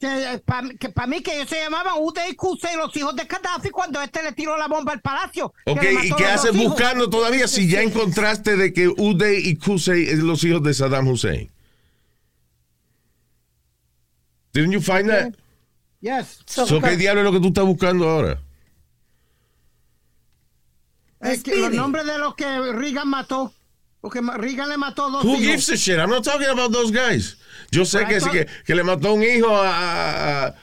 [0.00, 4.22] que para mí que ellos se llamaban Uday Hussein, los hijos de Gaddafi, cuando este
[4.22, 5.52] le tiró la bomba al palacio.
[5.66, 9.56] que Ok, le ¿y qué haces buscando todavía si ya encontraste de que Uday y
[9.56, 11.50] Kusei es los hijos de Saddam Hussein?
[14.54, 15.34] Didn't you find that?
[16.00, 16.38] Yes.
[16.46, 18.40] So, So, ¿Qué diablo es lo que tú estás buscando ahora?
[21.22, 23.52] Es que los nombres de los que Reagan mató.
[24.00, 25.40] Porque Reagan le mató dos Who hijos.
[25.42, 25.96] gives a shit?
[25.98, 27.36] I'm not talking about those guys.
[27.70, 30.54] Yo sé que, que, que le mató un hijo a, a,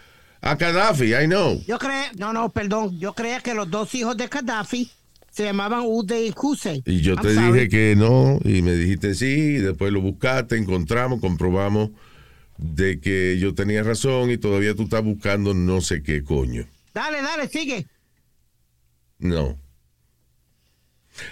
[0.42, 1.62] a Gaddafi, I know.
[1.66, 3.00] Yo creía, no, no, perdón.
[3.00, 4.92] Yo creía que los dos hijos de Gaddafi
[5.32, 6.84] se llamaban Uday y Hussein.
[6.86, 7.52] Y yo I'm te sorry.
[7.54, 11.92] dije que no, y me dijiste sí, y después lo buscaste, encontramos, comprobamos
[12.58, 16.66] de que yo tenía razón y todavía tú estás buscando no sé qué coño.
[16.94, 17.88] Dale, dale, sigue.
[19.20, 19.58] No.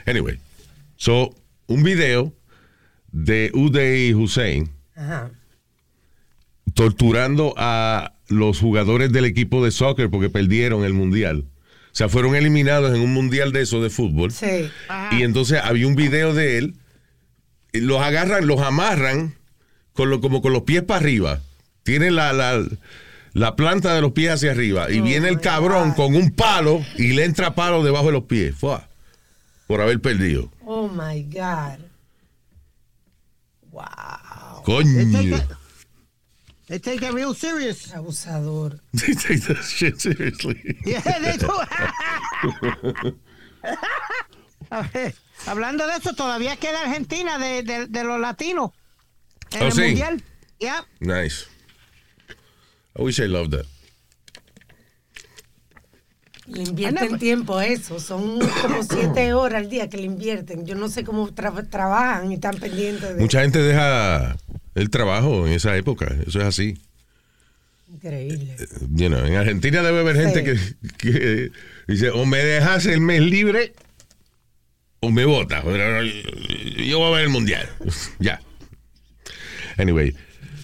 [0.05, 0.39] Anyway,
[0.95, 1.33] so,
[1.67, 2.33] un video
[3.11, 5.31] de Uday Hussein Ajá.
[6.73, 11.45] torturando a los jugadores del equipo de soccer porque perdieron el mundial.
[11.91, 14.31] O sea, fueron eliminados en un mundial de eso de fútbol.
[14.31, 14.69] Sí.
[15.11, 16.75] Y entonces había un video de él.
[17.73, 19.33] y Los agarran, los amarran
[19.93, 21.41] con lo, como con los pies para arriba.
[21.83, 22.63] Tienen la, la,
[23.33, 24.91] la planta de los pies hacia arriba.
[24.91, 25.95] Y Oh, viene el cabrón God.
[25.95, 28.53] con un palo y le entra palo debajo de los pies.
[28.55, 28.86] Fua,
[29.67, 30.49] por haber perdido.
[30.65, 31.79] Oh my God.
[33.71, 34.63] Wow.
[34.65, 35.39] Coño.
[36.67, 37.91] they take it real serious.
[37.93, 38.79] Abusador.
[38.93, 40.77] They take that shit seriously.
[40.85, 41.49] Yeah, they do.
[44.69, 45.13] A ver,
[45.45, 48.71] Hablando de eso, todavía queda Argentina de, de- de los latinos
[49.51, 49.81] en Oh, el sí.
[49.81, 50.21] mundial.
[50.59, 50.81] Yeah.
[50.99, 51.45] Nice.
[52.97, 53.65] I wish I loved that.
[56.47, 57.99] Le invierten tiempo a eso.
[57.99, 60.65] Son como siete horas al día que le invierten.
[60.65, 64.37] Yo no sé cómo tra- trabajan y están pendientes de Mucha gente deja
[64.75, 66.07] el trabajo en esa época.
[66.25, 66.77] Eso es así.
[67.91, 68.55] Increíble.
[68.91, 70.75] You know, en Argentina debe haber gente Sí.
[70.97, 71.51] que, que
[71.87, 73.73] dice, o me dejas el mes libre
[74.99, 75.63] o me votas.
[75.65, 77.67] Pero Yo voy a ver el mundial.
[78.19, 78.39] ya.
[79.77, 80.15] Anyway,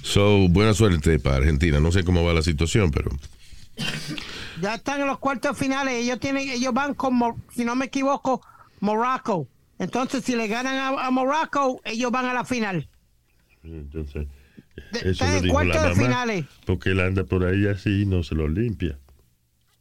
[0.02, 1.80] so buena suerte para Argentina.
[1.80, 3.12] No sé cómo va la situación, pero
[4.64, 5.94] Ya están en los cuartos finales.
[5.96, 8.42] Ellos tienen, ellos van como, si no me equivoco,
[8.80, 9.46] Morocco.
[9.78, 12.88] Entonces, si le ganan a, a Morocco, ellos van a la final.
[13.62, 14.26] Entonces,
[14.94, 16.02] De- eso lo en dijo cuartos la de mamá.
[16.08, 16.46] finales.
[16.66, 18.98] Porque él anda por ahí así y no se lo limpia.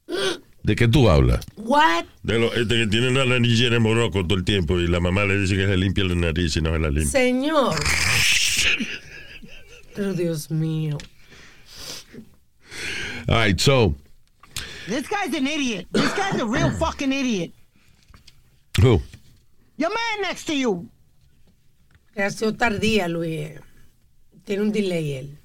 [0.64, 1.44] ¿de qué tú hablas?
[1.56, 2.04] What?
[2.24, 4.98] De lo, este que tiene una nariz llena de moroco todo el tiempo y la
[5.00, 7.06] mamá le dice que se limpia la nariz y no se la limpia.
[7.10, 7.76] Señor.
[9.94, 10.98] Pero Dios mío.
[13.28, 13.94] All right, so,
[14.88, 15.86] This guy's an idiot.
[15.92, 17.52] This guy's a real fucking idiot.
[18.80, 19.00] who?
[19.76, 20.88] Your man next to you.
[22.14, 23.50] Reacción tardía, Luis.
[24.44, 25.38] Tiene un delay él.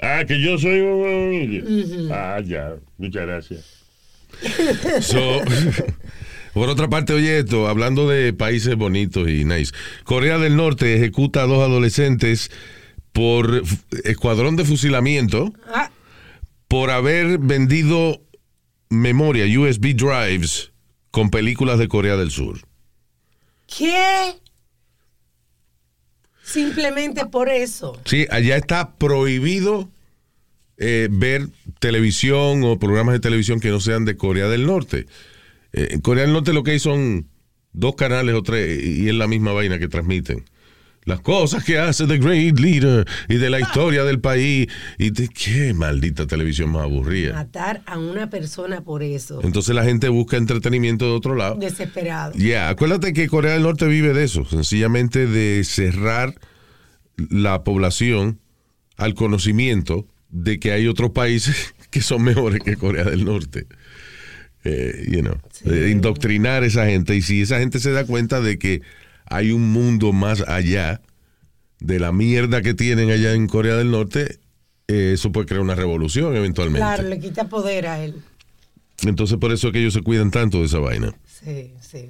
[0.00, 2.10] Ah, que yo soy un...
[2.12, 2.76] Ah, ya.
[2.98, 3.64] Muchas gracias.
[5.00, 5.40] So,
[6.54, 9.72] por otra parte, oye esto, hablando de países bonitos y nice.
[10.04, 12.50] Corea del Norte ejecuta a dos adolescentes
[13.12, 13.62] por
[14.04, 15.90] escuadrón de fusilamiento Ah,
[16.68, 18.20] por haber vendido
[18.88, 20.72] memoria, USB drives,
[21.10, 22.60] con películas de Corea del Sur.
[23.66, 24.34] ¿Qué?
[26.42, 28.00] Simplemente por eso.
[28.04, 29.90] Sí, allá está prohibido
[30.78, 31.48] eh, ver
[31.80, 35.06] televisión o programas de televisión que no sean de Corea del Norte.
[35.72, 37.28] Eh, en Corea del Norte lo que hay son
[37.72, 40.44] dos canales o tres y es la misma vaina que transmiten.
[41.06, 44.66] Las cosas que hace The Great Leader y de la historia del país.
[44.98, 47.32] Y de qué maldita televisión más aburrida.
[47.32, 49.40] Matar a una persona por eso.
[49.42, 51.54] Entonces la gente busca entretenimiento de otro lado.
[51.54, 52.32] Desesperado.
[52.34, 56.34] Ya, acuérdate que Corea del Norte vive de eso, sencillamente de cerrar
[57.16, 58.40] la población
[58.96, 63.66] al conocimiento de que hay otros países que son mejores que Corea del Norte.
[64.64, 67.14] Eh, you know, de indoctrinar a esa gente.
[67.14, 68.82] Y si esa gente se da cuenta de que
[69.26, 71.00] hay un mundo más allá
[71.80, 74.38] de la mierda que tienen allá en Corea del Norte,
[74.88, 76.80] eh, eso puede crear una revolución eventualmente.
[76.80, 78.14] Claro, le quita poder a él.
[79.04, 81.14] Entonces por eso es que ellos se cuidan tanto de esa vaina.
[81.26, 82.08] Sí, sí.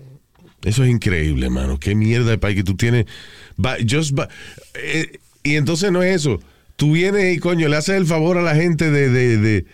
[0.63, 1.79] Eso es increíble, mano.
[1.79, 3.07] Qué mierda de país que tú tienes.
[3.89, 4.19] Just
[4.75, 6.41] eh, y entonces no es eso.
[6.77, 9.67] Tú vienes y coño, le haces el favor a la gente de, de, de,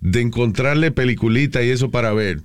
[0.00, 2.40] de encontrarle peliculita y eso para ver.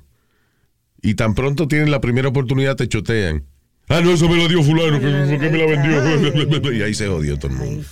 [1.01, 3.45] Y tan pronto tienen la primera oportunidad te chotean.
[3.91, 6.71] Ah, no, eso me lo dio fulano, que que me la vendió.
[6.73, 7.85] y ahí se jodió todo el mundo.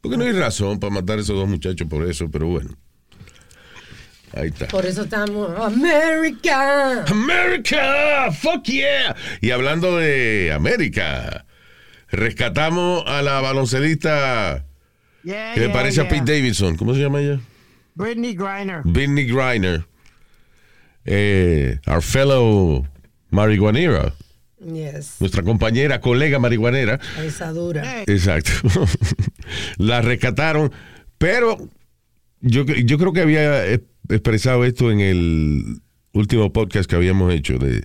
[0.00, 2.70] Porque no hay razón para matar a esos dos muchachos por eso, pero bueno.
[4.32, 4.66] Ahí está.
[4.66, 5.56] Por eso estamos.
[5.58, 7.04] America.
[7.04, 9.14] America, fuck yeah.
[9.40, 11.46] Y hablando de América,
[12.10, 14.64] rescatamos a la baloncelista
[15.22, 16.08] Yeah, que yeah, me parece a.
[16.08, 16.76] Pete Davidson.
[16.76, 17.40] ¿Cómo se llama ella?
[17.94, 18.82] Britney Griner.
[18.84, 19.86] Britney Griner.
[21.06, 22.86] Eh, our fellow
[23.30, 24.12] marihuanera.
[24.64, 25.16] Yes.
[25.20, 26.98] Nuestra compañera, colega marihuanera.
[27.22, 28.02] Esa dura.
[28.06, 28.50] Exacto.
[29.78, 30.72] la rescataron,
[31.18, 31.58] pero
[32.40, 33.64] yo, yo creo que había
[34.08, 35.80] expresado esto en el
[36.12, 37.84] último podcast que habíamos hecho, de,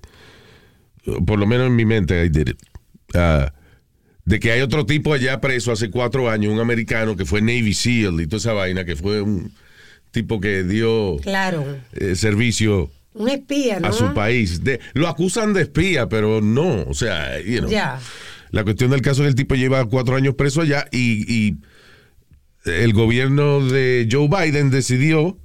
[1.25, 2.57] por lo menos en mi mente, I did it.
[3.13, 3.53] Ah,
[4.25, 7.73] de que hay otro tipo allá preso hace cuatro años, un americano que fue Navy
[7.73, 9.51] SEAL y toda esa vaina, que fue un
[10.11, 11.65] tipo que dio Claro.
[11.93, 13.87] eh, servicio Un espía, ¿no?
[13.87, 14.63] a su país.
[14.63, 17.69] De- lo acusan de espía, pero no, o sea, you know.
[18.51, 21.57] La cuestión del caso es que el tipo lleva cuatro años preso allá y, y
[22.65, 25.37] el gobierno de Joe Biden decidió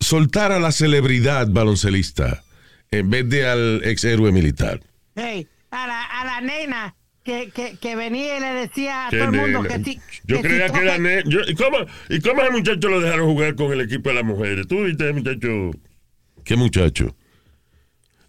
[0.00, 2.42] soltar a la celebridad baloncelista
[2.90, 4.80] en vez de al ex héroe militar.
[5.14, 9.24] Hey, a la, a la nena que, que, que venía y le decía a todo
[9.24, 9.78] el mundo nena.
[9.78, 10.00] que si.
[10.24, 12.88] Yo que creía si que era toca- ne- yo- ¿y, cómo, ¿Y cómo ese muchacho
[12.88, 14.66] lo dejaron jugar con el equipo de las mujeres?
[14.68, 15.70] ¿Tú viste, muchacho?
[16.46, 17.14] ¿Qué muchacho?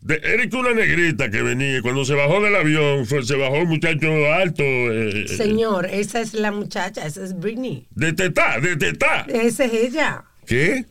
[0.01, 1.77] De, Eric, una negrita que venía.
[1.77, 4.63] y Cuando se bajó del avión, fue- se bajó un muchacho alto.
[4.63, 7.87] eh, eh, Señor, esa es la muchacha, esa es Britney.
[7.91, 9.21] de tetá, de tetá.
[9.29, 10.23] Esa es ella.
[10.45, 10.85] ¿Qué?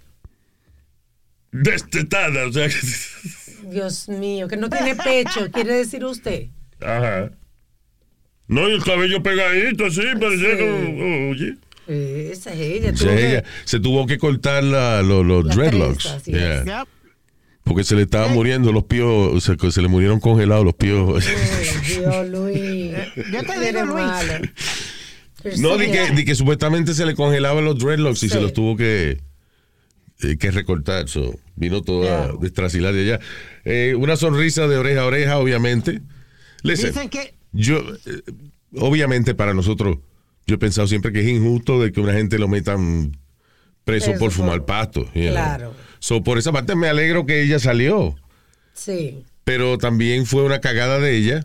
[1.53, 2.69] Destetada, o sea.
[2.69, 2.75] que-
[3.71, 6.47] Dios mío, que no tiene pecho, quiere decir usted.
[6.81, 7.31] Ajá.
[8.49, 11.31] No, y el cabello pegadito, así, parecía como.
[11.31, 11.57] Oye.
[11.89, 12.91] Eh, Esa es ella.
[12.93, 13.25] Tú sea, ves.
[13.25, 16.03] ella se tuvo que cortar la- lo- los Las dreadlocks.
[16.05, 16.33] trenzas, sí.
[16.33, 16.65] Yeah.
[16.65, 16.89] Yep.
[17.67, 20.75] Porque se le estaban muriendo los pios, o sea, que se le murieron congelados los
[20.75, 21.27] pios.
[21.27, 22.93] Ay, Dios, Luis.
[23.33, 25.61] Yo te digo, Luis.
[25.61, 26.15] No, di que, Persevera.
[26.15, 28.35] di que supuestamente se le congelaban los dreadlocks y Sí.
[28.35, 29.21] se los tuvo que,
[30.23, 31.09] eh, que recortar.
[31.09, 32.37] So, vino toda Yeah.
[32.41, 33.21] destracilar de allá.
[33.65, 36.03] Eh, una sonrisa de oreja a oreja, obviamente.
[36.63, 37.35] Listen, Dicen que.
[37.53, 38.23] yo, eh,
[38.77, 39.99] obviamente para nosotros,
[40.47, 43.17] yo he pensado siempre que es injusto de que una gente lo metan
[43.85, 45.05] preso Preso por fumar pasto.
[45.13, 45.73] know.
[46.07, 48.15] So, por esa parte me alegro que ella salió
[48.75, 49.25] Sí.
[49.43, 51.45] pero también fue una cagada de ella.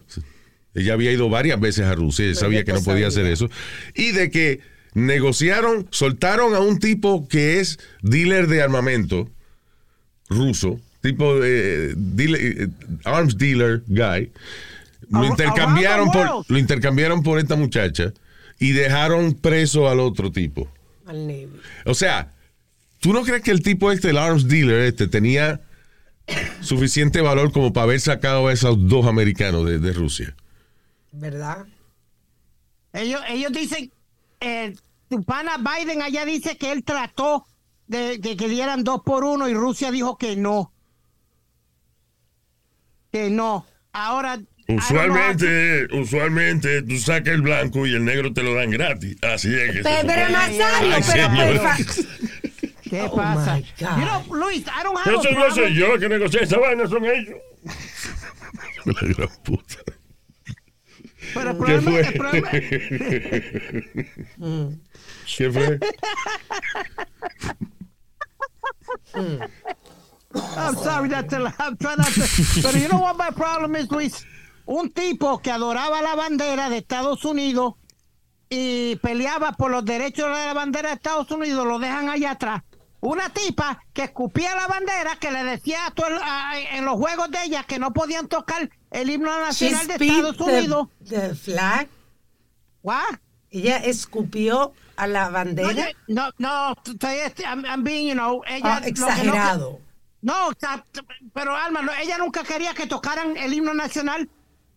[0.75, 3.49] Ella había ido varias veces a Rusia y sabía que no podía hacer eso.
[3.95, 4.59] Y de que
[4.93, 9.27] negociaron, soltaron a un tipo que es dealer de armamento
[10.29, 12.67] ruso, tipo de dealer- eh,
[13.03, 14.31] arms dealer guy.
[15.09, 18.13] Lo Ar- intercambiaron por lo intercambiaron por esta muchacha
[18.59, 20.71] y dejaron preso al otro tipo.
[21.07, 21.49] Al Navy.
[21.85, 22.31] O sea,
[23.01, 25.59] ¿tú no crees que el tipo este, el arms dealer este, tenía
[26.61, 30.33] suficiente valor como para haber sacado a esos dos americanos de, de Rusia?
[31.11, 31.65] ¿Verdad?
[32.93, 33.91] Ellos, ellos dicen.
[34.39, 34.73] Eh,
[35.09, 37.45] tu pana Biden allá dice que él trató
[37.87, 40.71] de, de que dieran dos por uno y Rusia dijo que no.
[43.11, 43.65] Que no.
[43.91, 44.39] Ahora.
[44.67, 49.17] Usualmente, usualmente tú sacas el blanco y el negro te lo dan gratis.
[49.21, 50.29] Así es que se Pero, pero.
[50.29, 51.57] Nazario, Ay, pero señor.
[51.57, 51.77] por fa-
[52.91, 53.57] ¿Qué Oh, pasa?
[53.57, 53.65] You
[54.05, 57.05] know, Luis, I don't have Eso a no soy yo que negocia esa vaina, son
[57.05, 57.37] ellos.
[58.85, 59.75] La gran puta.
[61.33, 61.99] Pero el ¿Qué problema, fue?
[62.01, 62.51] el problema-
[65.37, 65.79] ¿Qué fue?
[69.15, 71.55] I'm sorry to laugh.
[71.59, 72.27] I'm trying not to.
[72.61, 74.25] Pero you know what my problem is, Luis?
[74.65, 77.73] Un tipo que adoraba la bandera de Estados Unidos
[78.49, 82.61] y peleaba por los derechos de la bandera de Estados Unidos, lo dejan allá atrás.
[83.01, 86.95] Una tipa que escupía la bandera, que le decía a todo el- a- en los
[86.95, 90.87] juegos de ella que no podían tocar el himno She nacional de Estados Unidos.
[91.09, 91.87] the, flag.
[92.83, 93.15] What?
[93.49, 95.89] Ella escupió a la bandera.
[96.07, 98.75] No, no, no, estoy, este, I'm, I'm being, you know, ella...
[98.77, 99.79] Ah, lo que no- exagerado.
[100.21, 100.85] No, o sea,
[101.33, 104.29] pero Alma, no, ella nunca quería que tocaran el himno nacional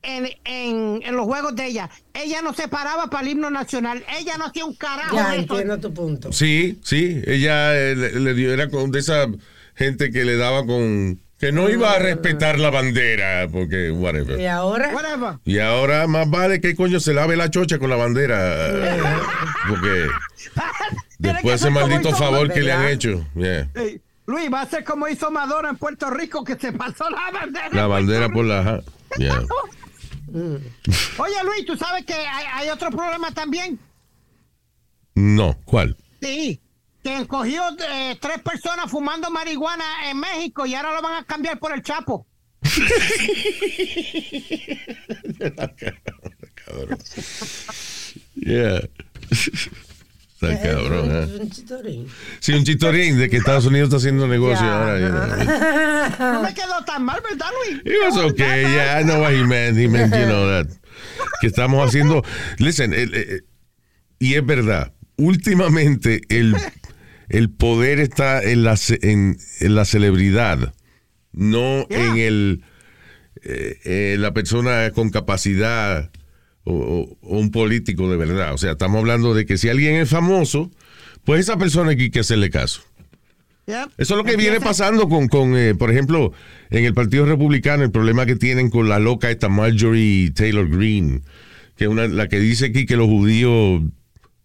[0.04, 1.90] en, en, en los juegos de ella.
[2.12, 4.04] Ella no se paraba para el himno nacional.
[4.18, 5.16] Ella no hacía un carajo.
[5.16, 6.32] Ya de entiendo tu punto.
[6.32, 9.26] Sí, sí, ella eh, le, le dio, era con de esa
[9.74, 14.38] gente que le daba con, que no iba a respetar la bandera, porque, whatever.
[14.40, 15.34] Y ahora, Whatever.
[15.44, 18.70] Y ahora más vale que coño se lave la chocha con la bandera,
[19.68, 20.06] porque
[21.18, 23.26] después ese maldito favor que le han hecho.
[23.34, 23.68] yeah.
[24.26, 27.68] Luis, va a ser como hizo Madonna en Puerto Rico, que se pasó la bandera.
[27.72, 28.82] La bandera por la...
[30.34, 30.58] yeah.
[31.18, 33.78] Oye, Luis, ¿tú sabes que hay, hay otro problema también?
[35.14, 35.96] No, ¿cuál?
[36.20, 36.60] Sí.
[37.02, 41.58] Que encogió eh, tres personas fumando marihuana en México y ahora lo van a cambiar
[41.58, 42.26] por el Chapo.
[48.36, 48.80] Yeah.
[50.52, 51.38] Está cabrón, es ¿eh?
[51.40, 52.07] un chitorín.
[52.40, 54.80] Sí, un chitorín de que Estados Unidos está haciendo negocio Ya.
[54.80, 55.00] ahora.
[55.00, 55.09] you
[56.18, 56.33] know.
[56.35, 57.83] No me quedó tan mal, ¿verdad, Luis?
[57.85, 59.76] It was okay, yeah, I know what he meant.
[59.78, 60.66] He meant, you know, that.
[61.40, 62.22] Que estamos haciendo.
[62.59, 63.44] Listen, el- el-
[64.20, 66.54] y es verdad, últimamente el,
[67.28, 70.72] el poder está en la, en, en la celebridad,
[71.33, 72.64] no en el
[73.42, 76.11] eh, eh, la persona con capacidad
[76.64, 78.55] o, un político de verdad.
[78.55, 80.70] O sea, estamos hablando de que si alguien es famoso,
[81.24, 82.83] pues esa persona hay que hacerle caso.
[83.66, 83.92] Yep.
[83.96, 86.33] Eso es lo que viene pasando con, con eh, por ejemplo,
[86.70, 91.22] en el Partido Republicano, el problema que tienen con la loca esta Marjorie Taylor Greene,
[91.77, 93.83] que es una, la que dice aquí que los judíos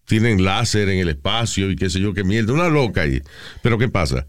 [0.06, 3.20] tienen láser en el espacio y qué sé yo, qué mierda, una loca ahí.
[3.62, 4.26] Pero ¿qué pasa?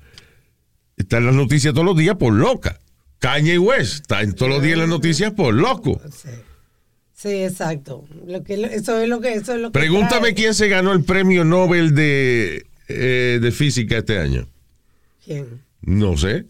[0.97, 2.79] Está en las noticias todos los días por loca.
[3.19, 6.01] Kanye West está en todos los días en las noticias por loco.
[7.21, 7.43] Sí.
[7.43, 8.05] Exacto.
[8.25, 10.33] Lo que, eso es lo que eso es lo que Pregúntame trae.
[10.33, 14.47] quién se ganó el premio Nobel de, eh, de física este año.
[15.23, 15.61] ¿Quién?
[15.81, 16.45] No sé.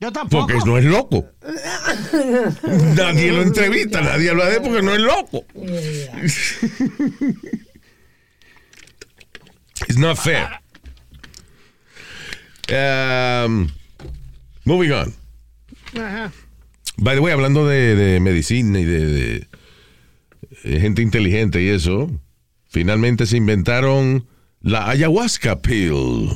[0.00, 0.46] Yo tampoco.
[0.46, 1.26] Porque no es loco.
[2.96, 5.44] nadie lo entrevista, nadie habla de él porque no es loco.
[9.88, 10.48] It's not fair.
[12.70, 13.68] Um,
[14.64, 15.12] moving on.
[15.96, 16.32] Ajá.
[16.96, 19.48] By the way, hablando de, de medicina y de, de,
[20.64, 22.10] gente inteligente y eso,
[22.68, 24.26] finalmente se inventaron
[24.60, 26.28] la ayahuasca pill,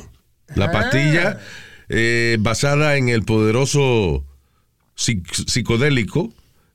[0.55, 1.39] la pastilla
[1.89, 4.23] eh, basada en el poderoso
[4.95, 6.31] psic- psicodélico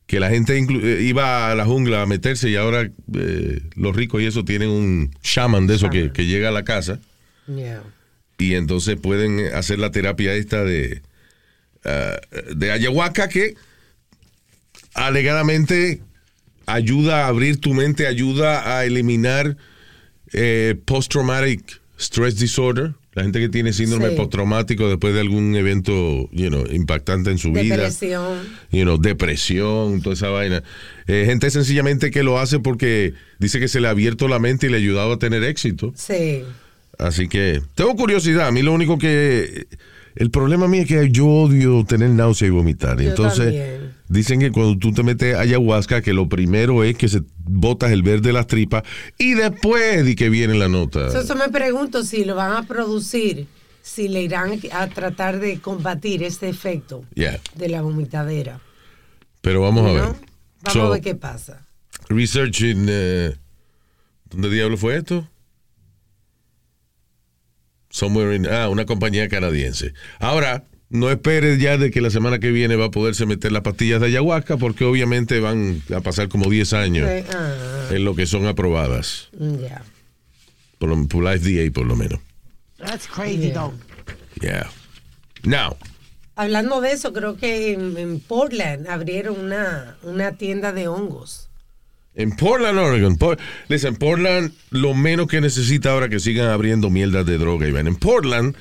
[0.06, 4.20] que la gente eh, iba a la jungla a meterse y ahora eh, los ricos
[4.20, 7.00] y eso tienen un shaman de eso que, que llega a la casa.
[7.46, 7.82] Yeah.
[8.38, 11.02] y entonces pueden hacer la terapia esta de,
[11.84, 12.16] ah,
[12.54, 13.54] de ayahuasca que
[14.94, 16.00] alegadamente
[16.66, 19.57] ayuda a abrir tu mente, ayuda a eliminar
[20.33, 24.16] eh, post-traumatic stress disorder, la gente que tiene síndrome Sí.
[24.16, 25.92] postraumático después de algún evento
[26.33, 28.38] you know, impactante en su vida Depresión.
[28.72, 30.64] you know, depresión, toda esa vaina.
[31.07, 34.66] Eh, gente sencillamente que lo hace porque dice que se le ha abierto la mente
[34.66, 35.92] y le ha ayudado a tener éxito.
[35.96, 36.42] Sí.
[36.98, 38.48] Así que tengo curiosidad.
[38.48, 39.66] A mí lo único que.
[40.16, 43.00] El problema mío es que yo odio tener náusea y vomitar.
[43.00, 43.94] Yo Entonces, también.
[44.09, 48.03] dicen que cuando tú te metes ayahuasca, que lo primero es que se botas el
[48.03, 48.85] verde de las tripas
[49.18, 51.11] y después di que viene la nota.
[51.11, 53.46] So, Eso me pregunto si lo van a producir,
[53.83, 57.40] si le irán a tratar de combatir este efecto Yeah.
[57.57, 58.61] de la vomitadera.
[59.40, 60.03] Pero vamos a ver.
[60.03, 61.66] Vamos So, a ver qué pasa.
[62.09, 62.87] Research in.
[62.88, 63.35] eh,
[64.31, 65.29] ¿Dónde diablo fue esto?
[67.98, 68.46] Somewhere in.
[68.48, 69.94] Ah, una compañía canadiense.
[70.18, 73.62] Ahora, no esperes ya de que la semana que viene va a poderse meter las
[73.62, 78.26] pastillas de ayahuasca, porque obviamente van a pasar como 10 años ah, en lo que
[78.26, 79.28] son aprobadas.
[79.38, 79.83] ya.
[80.78, 82.18] Por, lo- por la FDA, por lo menos.
[82.78, 83.54] That's crazy, Yeah.
[83.54, 83.74] though.
[84.42, 84.70] Yeah.
[85.44, 85.76] Now,
[86.35, 91.43] Hablando de eso, creo que en, en Portland abrieron una, una tienda de hongos.
[92.14, 93.16] En Portland, Oregon.
[93.16, 97.87] Por- listen, Portland, lo menos que necesita ahora que sigan abriendo mierdas de droga, Iván.
[97.88, 98.55] En Portland,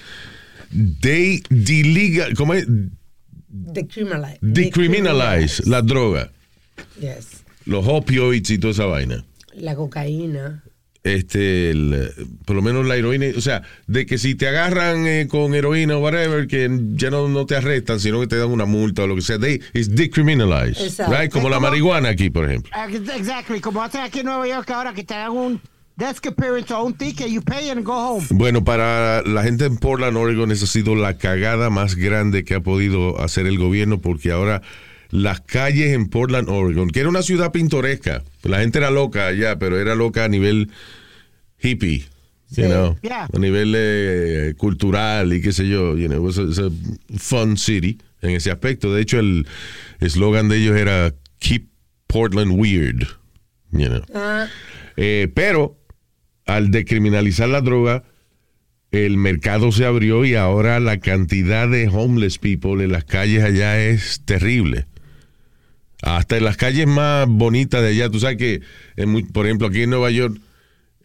[1.01, 2.65] they deliga, ¿cómo es?
[3.55, 4.39] Decriminalize.
[4.41, 6.31] decriminalize la droga,
[6.99, 7.43] Yes.
[7.65, 9.23] los opioids y toda esa vaina.
[9.53, 10.63] La cocaína.
[11.03, 12.11] Este, el,
[12.45, 15.97] por lo menos la heroína, o sea, de que si te agarran eh, con heroína
[15.97, 19.07] o whatever, que ya no, no te arrestan, sino que te dan una multa o
[19.07, 21.13] lo que sea, they, it's decriminalized, Exacto.
[21.13, 21.29] right?
[21.29, 22.71] Como la marihuana aquí, por ejemplo.
[23.17, 25.61] Exactly, como hacen aquí en Nueva York ahora que te dan un
[25.97, 28.25] desk appearance o un ticket, you pay and go home.
[28.29, 32.55] Bueno, para la gente en Portland, Oregon, esa ha sido la cagada más grande que
[32.55, 34.61] ha podido hacer el gobierno porque ahora
[35.13, 38.23] las calles en Portland, Oregon, que era una ciudad pintoresca.
[38.41, 40.69] La gente era loca allá, pero era loca a nivel
[41.61, 42.05] hippie.
[42.55, 43.27] You know, Yeah.
[43.33, 46.69] a nivel eh, cultural y qué sé yo, you know, it was a, it's a
[47.17, 48.93] fun city en ese aspecto.
[48.93, 49.47] De hecho, el
[49.99, 51.67] eslogan de ellos era Keep
[52.07, 53.07] Portland Weird.
[53.71, 54.01] You know.
[54.13, 54.47] Ah,
[54.97, 55.79] Eh, pero
[56.45, 58.03] al decriminalizar la droga,
[58.91, 63.79] el mercado se abrió y ahora la cantidad de homeless people en las calles allá
[63.83, 64.85] es terrible.
[66.05, 68.61] Hasta en las calles más bonitas de allá, tú sabes que,
[68.97, 70.37] en muy- por ejemplo, aquí en Nueva York,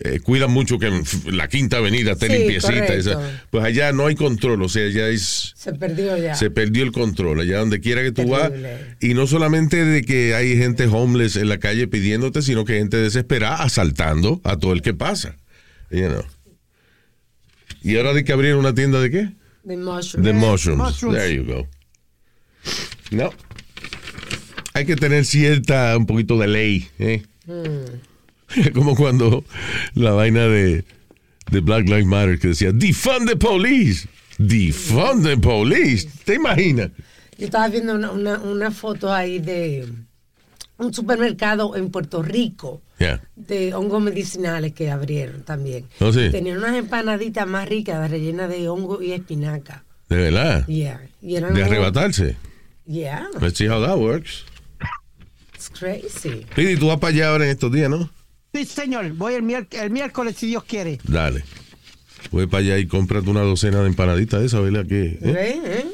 [0.00, 0.90] eh, cuidan mucho que
[1.26, 2.94] la quinta avenida esté Sí, limpiecita.
[2.94, 6.34] esa- pues allá no hay control, o sea, allá es se perdió ya.
[6.34, 8.72] se perdió el control allá donde quiera que tú Terrible.
[8.72, 8.80] vas.
[9.00, 12.78] Y no solamente de que hay gente homeless en la calle pidiéndote, sino que hay
[12.80, 15.36] gente desesperada asaltando a todo el que pasa.
[15.90, 16.24] You know.
[17.82, 19.28] Y ahora de que abrieron una tienda de qué?
[19.62, 20.24] De mushrooms.
[20.26, 20.78] De mushrooms.
[20.82, 21.16] mushrooms.
[21.16, 21.68] There you go.
[23.10, 23.30] No.
[24.78, 26.88] Hay que tener cierta, un poquito de ley.
[27.00, 27.22] ¿eh?
[28.74, 29.44] Como cuando
[29.94, 30.84] la vaina de,
[31.50, 34.08] de Black Lives Matter que decía, defund the police.
[34.38, 36.08] Defund the police.
[36.24, 36.90] ¿Te imaginas?
[37.36, 39.88] Yo estaba viendo una, una, una foto ahí de
[40.76, 43.20] un supermercado en Puerto Rico Yeah.
[43.36, 45.84] de hongos medicinales que abrieron también.
[46.00, 46.30] Oh, sí.
[46.32, 49.84] Tenían unas empanaditas más ricas rellenas de hongo y espinaca.
[50.08, 50.66] De verdad.
[50.66, 51.00] Yeah.
[51.22, 52.34] Y eran De arrebatarse.
[52.86, 53.28] Yeah.
[53.40, 54.44] Let's see how that works.
[55.70, 56.46] It's crazy.
[56.54, 58.10] Pidi, tú vas para allá ahora en estos días, ¿no?
[58.54, 59.12] Sí, señor.
[59.12, 60.98] Voy el, miércoles si Dios quiere.
[61.04, 61.44] Dale.
[62.30, 64.86] Voy para allá y cómprate una docena de empanaditas de esa, ¿verdad?
[64.86, 65.60] Que, ¿eh?
[65.64, 65.86] ¿Eh?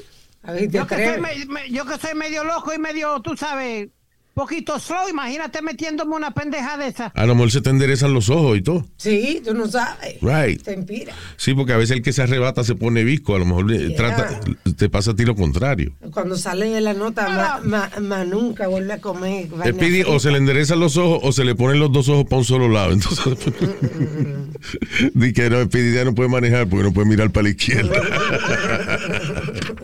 [0.42, 1.46] A ver, Yo que, soy, atreves.
[1.48, 3.88] me- me- yo que soy medio loco y medio, tú sabes,
[4.34, 7.06] poquito slow, imagínate metiéndome una pendeja de esa.
[7.06, 8.84] A lo mejor se te enderezan los ojos y todo.
[8.96, 10.16] Sí, tú no sabes.
[10.20, 10.62] Right.
[10.62, 11.14] Te inspira.
[11.36, 13.34] Sí, porque a veces el que se arrebata se pone visco.
[13.34, 13.96] A lo mejor eh, Yeah.
[13.96, 14.40] trata,
[14.76, 15.92] te pasa a ti lo contrario.
[16.12, 17.60] Cuando sale de la nota, Ah.
[17.64, 19.48] más ma, ma nunca vuelve a comer.
[19.78, 22.38] Pidi o se le enderezan los ojos o se le ponen los dos ojos para
[22.38, 22.92] un solo lado.
[22.92, 23.34] Entonces,
[25.14, 27.50] di que no, el Pidi ya no puede manejar porque no puede mirar para la
[27.50, 27.92] izquierda.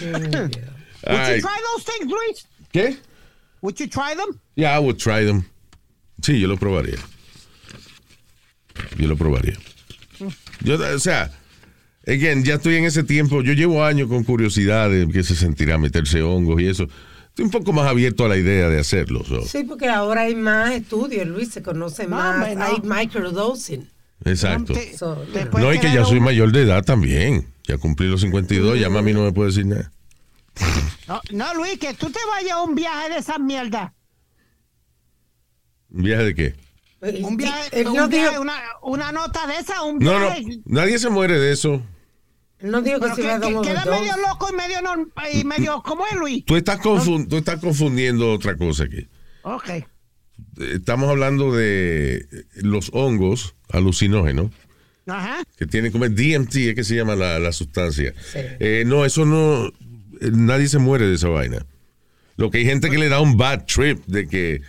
[0.00, 2.46] Would you try those things, Luis?
[2.72, 2.96] ¿Qué?
[3.60, 4.38] Would you try them?
[4.56, 5.44] Yeah, I would try them.
[6.20, 6.98] Sí, yo lo probaría.
[8.96, 9.56] Yo lo probaría.
[10.62, 11.30] Yo, o sea,
[12.06, 13.42] again, ya estoy en ese tiempo.
[13.42, 16.88] Yo llevo años con curiosidad de qué se sentirá meterse hongos y eso.
[17.28, 19.24] Estoy un poco más abierto a la idea de hacerlo.
[19.24, 19.42] so.
[19.46, 22.54] Sí, porque ahora hay más estudios, Luis, se conoce No, más.
[22.56, 22.62] no.
[22.64, 23.88] Hay microdosing.
[24.24, 24.72] Exacto.
[24.74, 27.51] Te- So, te No, y que ya soy mayor de edad también.
[27.64, 29.92] Ya cumplí los 52, ya mami no me puede decir nada.
[31.08, 33.94] No, no, Luis, que tú te vayas a un viaje de esa mierda.
[35.90, 36.54] ¿Un viaje de qué?
[37.22, 40.60] Un viaje, un no viaje, dijo, una, una nota de esa, un No, no, viaje.
[40.64, 41.82] nadie se muere de eso.
[42.60, 46.06] no dijo que se que, que queda medio loco y medio, norm- y medio ¿cómo
[46.06, 46.44] es, Luis?
[46.44, 49.08] Tú estás, tú estás confundiendo otra cosa aquí.
[49.42, 49.70] Ok.
[50.60, 54.50] Estamos hablando de los hongos alucinógenos.
[55.06, 55.42] Ajá.
[55.56, 58.12] que tiene como DMT, es que se llama la, la sustancia.
[58.32, 58.38] Sí.
[58.60, 61.64] Eh, no, eso no, eh, nadie se muere de esa vaina.
[62.36, 64.62] Lo que hay gente que le da un bad trip de que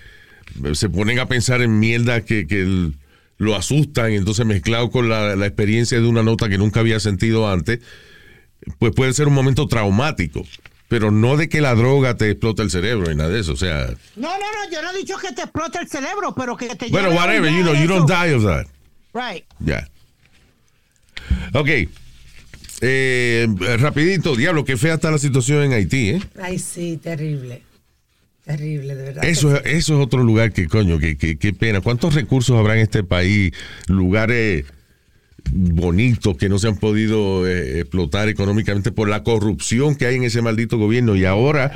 [0.74, 2.96] se ponen a pensar en mierda que, que el-
[3.38, 7.00] lo asustan y entonces mezclado con la, la experiencia de una nota que nunca había
[7.00, 7.80] sentido antes,
[8.80, 10.44] pues puede ser un momento traumático.
[10.88, 13.54] Pero no de que la droga te explota el cerebro y nada de eso.
[13.54, 16.56] O sea, No, no, no, yo no he dicho que te explote el cerebro, pero
[16.56, 18.68] que te bueno, whatever, you know, you don't die of that.
[19.14, 19.44] Right.
[19.60, 19.88] Ya.
[21.54, 21.70] Ok.
[22.82, 23.48] Eh,
[23.80, 26.22] rapidito, diablo, qué fea está la situación en Haití, ¿eh?
[26.42, 27.62] Ay, sí, terrible.
[28.44, 29.24] Terrible, de verdad.
[29.24, 31.80] Eso, eso es otro lugar que, coño, que, pena.
[31.80, 33.54] ¿Cuántos recursos habrá en este país?
[33.88, 34.66] Lugares
[35.50, 40.24] bonitos que no se han podido eh, explotar económicamente por la corrupción que hay en
[40.24, 41.16] ese maldito gobierno.
[41.16, 41.72] Y ahora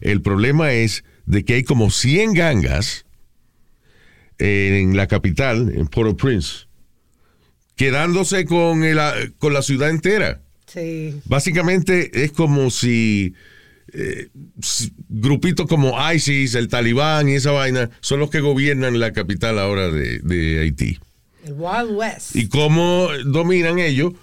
[0.00, 3.04] el problema es de que hay como 100 gangas
[4.38, 6.65] en la capital, en Port-au-Prince,
[7.76, 10.40] quedándose con, el- con la ciudad entera.
[10.66, 11.20] Sí.
[11.26, 13.34] Básicamente es como si
[13.92, 14.28] eh,
[14.60, 19.58] s- grupitos como ISIS, el Talibán y esa vaina son los que gobiernan la capital
[19.58, 20.98] ahora de, de Haití.
[21.44, 22.34] El Wild West.
[22.34, 24.14] Y cómo dominan ellos,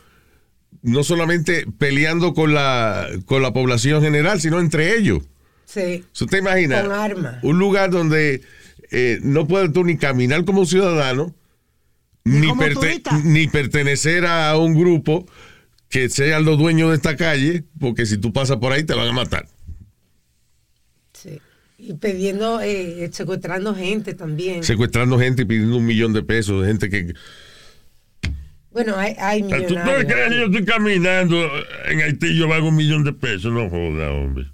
[0.82, 5.24] no solamente peleando con la, con la población general, sino entre ellos.
[5.66, 6.04] Sí.
[6.20, 6.82] ¿Usted imagina?
[6.82, 7.36] Con armas.
[7.43, 8.41] Un lugar donde
[8.91, 11.34] eh, no puedes tú ni caminar como ciudadano,
[12.26, 15.26] ni, perte- pertenecer a un grupo
[15.89, 19.07] que sean los dueños de esta calle, porque si tú pasas por ahí te van
[19.09, 19.47] a matar.
[21.13, 21.39] Sí.
[21.78, 24.63] Y pidiendo, eh, secuestrando gente también.
[24.63, 27.13] Secuestrando gente y pidiendo un millón de pesos de gente que...
[28.71, 30.05] Bueno, hay, hay ¿Tú no millonarios.
[30.11, 31.36] crees que yo estoy caminando
[31.86, 33.51] en Haití y yo valgo un millón de pesos?
[33.53, 34.49] No joda, hombre.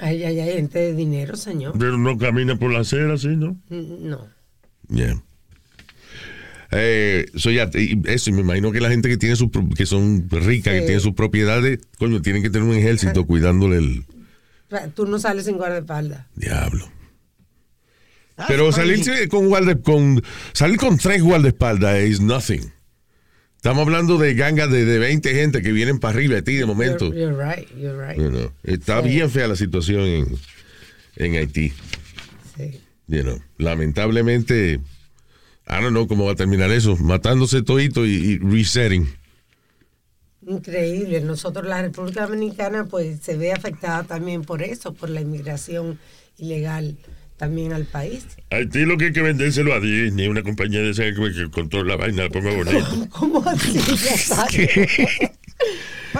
[0.00, 1.74] Hay, hay, hay gente de dinero, señor.
[1.78, 3.56] Pero no camina por la acera, ¿sí, no?
[3.68, 4.26] No.
[4.88, 5.22] Yeah.
[6.72, 9.68] Eh, so ya, y eso, y me imagino que la gente que tiene sus pro-
[9.76, 14.04] que son ricas, que tienen sus propiedades, coño, tienen que tener un ejército cuidándole el
[14.94, 16.26] Tú no sales sin guardaespaldas.
[16.36, 16.88] diablo.
[18.48, 22.72] Pero salirse con guarda, con salir con tres guardaespaldas is nothing.
[23.56, 26.64] Estamos hablando de gangas de, de 20 gente que vienen para arriba de ti de
[26.64, 27.12] momento.
[27.12, 28.16] You're, you're right, you're right.
[28.18, 29.08] You know, Está Sí.
[29.10, 30.26] bien fea la situación en,
[31.16, 31.72] en Haití.
[32.56, 32.80] Sí.
[33.08, 34.80] You know, Lamentablemente,
[35.70, 36.96] I don't know cómo va a terminar eso.
[36.96, 39.08] Matándose todito y, y resetting.
[40.46, 41.20] Increíble.
[41.20, 45.98] Nosotros, la República Dominicana, pues se ve afectada también por eso, por la inmigración
[46.38, 46.96] ilegal
[47.36, 48.26] también al país.
[48.50, 51.96] Haití lo que hay que vendérselo a Disney, una compañía de esa que, controla la
[51.96, 53.08] vaina, la ponga bonito.
[53.10, 53.78] ¿Cómo así?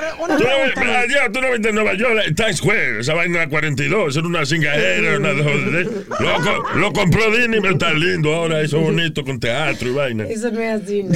[0.01, 3.41] Ya una Tú pregunta, allá, tú no viste en Nueva York, Times Square, esa vaina
[3.41, 5.87] de 42, eso era una cingadera, una de joder.
[6.21, 10.25] Lo, lo compró Disney, pero está lindo ahora, eso bonito con teatro y vaina.
[10.25, 11.05] Eso no es así.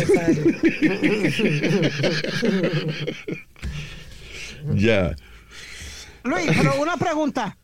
[4.77, 5.15] Ya.
[6.23, 7.59] Luis, pero una pregunta.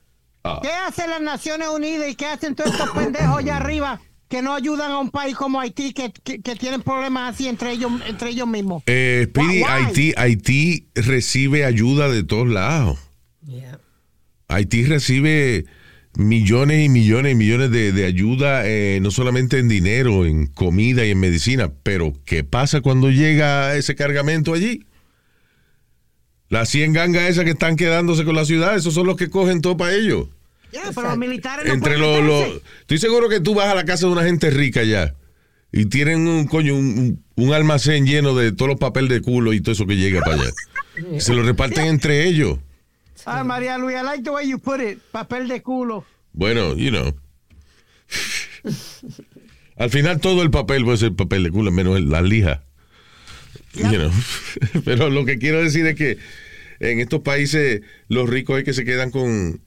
[0.45, 0.61] Ah.
[0.63, 3.99] ¿Qué hacen las Naciones Unidas y qué hacen todos estos pendejos allá arriba
[4.31, 7.73] que no ayudan a un país como Haití que, que- que tienen problemas así entre
[7.73, 8.83] ellos, entre ellos mismos?
[8.87, 9.65] Eh, Speedy, Why?
[9.69, 12.99] Haití, Haití recibe ayuda de todos lados.
[13.47, 13.79] Yeah.
[14.49, 15.67] Haití recibe
[16.17, 21.05] millones y millones y millones de, de ayuda, eh, no solamente en dinero, en comida
[21.05, 24.87] y en medicina, pero ¿qué pasa cuando llega ese cargamento allí?
[26.49, 29.61] Las 100 gangas esas que están quedándose con la ciudad, esos son los que cogen
[29.61, 30.29] todo para ellos.
[30.73, 34.07] Ya, pero los militares no Entre los, estoy seguro que tú vas a la casa
[34.07, 35.15] de una gente rica ya
[35.73, 39.61] y tienen un coño un, un- almacén lleno de todos los papeles de culo y
[39.61, 40.51] todo eso que llega para allá.
[41.19, 42.59] Se lo reparten entre ellos.
[43.25, 44.99] Ay, María Luis, I like the way you put it.
[45.13, 46.05] Papel de culo.
[46.33, 47.15] Bueno, you know.
[49.77, 52.65] Al final todo el papel puede ser papel de culo, menos la lija.
[53.75, 54.11] You know.
[54.85, 56.19] Pero lo que quiero decir es que
[56.81, 59.61] en estos países los ricos es que se quedan con,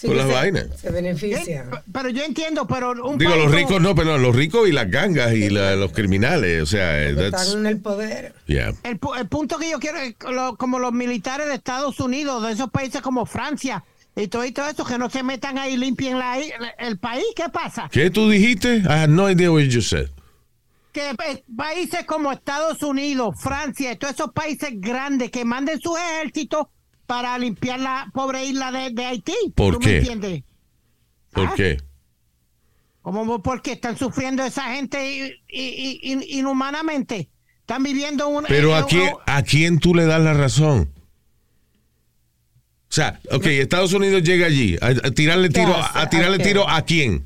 [0.00, 0.66] Sí, con las se- vainas.
[0.80, 1.70] Se benefician.
[1.92, 4.72] Pero yo entiendo, pero un Digo, país los como- ricos no, pero los ricos y
[4.72, 6.62] las gangas y la- los criminales.
[6.62, 8.32] O sea, Están en el poder.
[8.46, 8.72] yeah.
[8.84, 12.44] El, pu- el punto que yo quiero es lo- como los militares de Estados Unidos,
[12.46, 13.82] de esos países como Francia
[14.14, 16.38] y todo, y todo eso, que no se metan ahí y limpien la,
[16.78, 17.24] el país.
[17.34, 17.88] ¿Qué pasa?
[17.90, 18.76] ¿Qué tú dijiste?
[18.84, 20.06] I had no idea what you said.
[20.92, 25.98] Que eh, países como Estados Unidos, Francia y todos esos países grandes que manden sus
[25.98, 26.68] ejércitos
[27.08, 29.32] para limpiar la pobre isla de, de Haití.
[29.54, 29.88] ¿Por ¿Tú qué?
[29.88, 30.42] me entiendes?
[31.32, 31.52] ¿Por ¿Ah?
[31.56, 31.78] qué?
[33.00, 37.30] Como porque están sufriendo esa gente inhumanamente.
[37.60, 38.44] Están viviendo un...
[38.46, 40.92] Pero eh, ¿a quién, ¿a quién tú le das la razón?
[42.90, 46.38] O sea, ok, Estados Unidos llega allí a, a tirarle ¿Qué tiro, a, a tirarle
[46.38, 47.24] tiro a quién.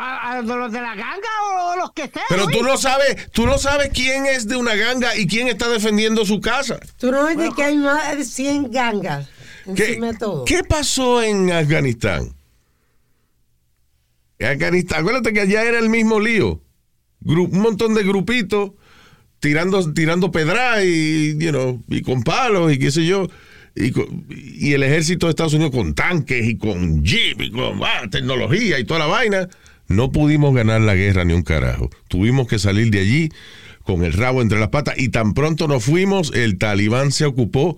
[0.00, 2.24] A, a los de la ganga o los que sean.
[2.28, 5.68] Pero tú no sabes, tú no sabes quién es de una ganga y quién está
[5.68, 6.78] defendiendo su casa.
[6.98, 9.28] Tú no ves de que hay más de 100 gangas
[9.76, 10.44] ¿Qué, encima de todo.
[10.44, 12.32] qué pasó en Afganistán?
[14.38, 16.60] En Afganistán, acuérdate que allá era el mismo lío.
[17.22, 18.70] Gru- un montón de grupitos
[19.40, 23.26] tirando, tirando pedra y, you know, y con palos y qué sé yo.
[23.76, 23.92] Y,
[24.68, 28.78] y el ejército de Estados Unidos con tanques y con jeep y con ah, tecnología
[28.78, 29.48] y toda la vaina.
[29.90, 31.90] No pudimos ganar la guerra ni un carajo.
[32.06, 33.28] Tuvimos que salir de allí
[33.82, 37.76] con el rabo entre las patas y tan pronto nos fuimos, el talibán se ocupó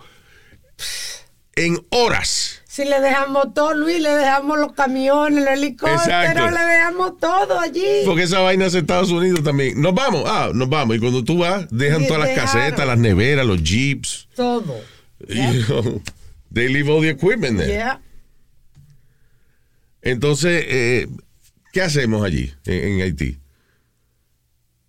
[1.54, 6.50] en horas Si le dejamos todo, Luis, le dejamos los camiones, los helicópteros, Exacto.
[6.50, 8.02] le dejamos todo allí.
[8.04, 9.80] Porque esa vaina es Estados Unidos también.
[9.80, 10.96] Nos vamos, ah, nos vamos.
[10.96, 14.28] Y cuando tú vas, dejan todas las casetas, las neveras, los jeeps.
[14.36, 14.80] Todo.
[15.28, 16.02] You know,
[16.52, 17.72] they leave all the equipment there.
[17.72, 18.00] Yeah.
[20.02, 21.06] Entonces, eh,
[21.72, 23.38] ¿qué hacemos allí, en, en Haití?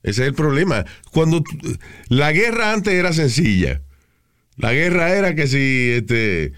[0.04, 0.86] Ese es el problema.
[1.12, 1.44] Cuando
[2.10, 3.82] la guerra antes era sencilla.
[4.58, 6.52] La guerra era que si este,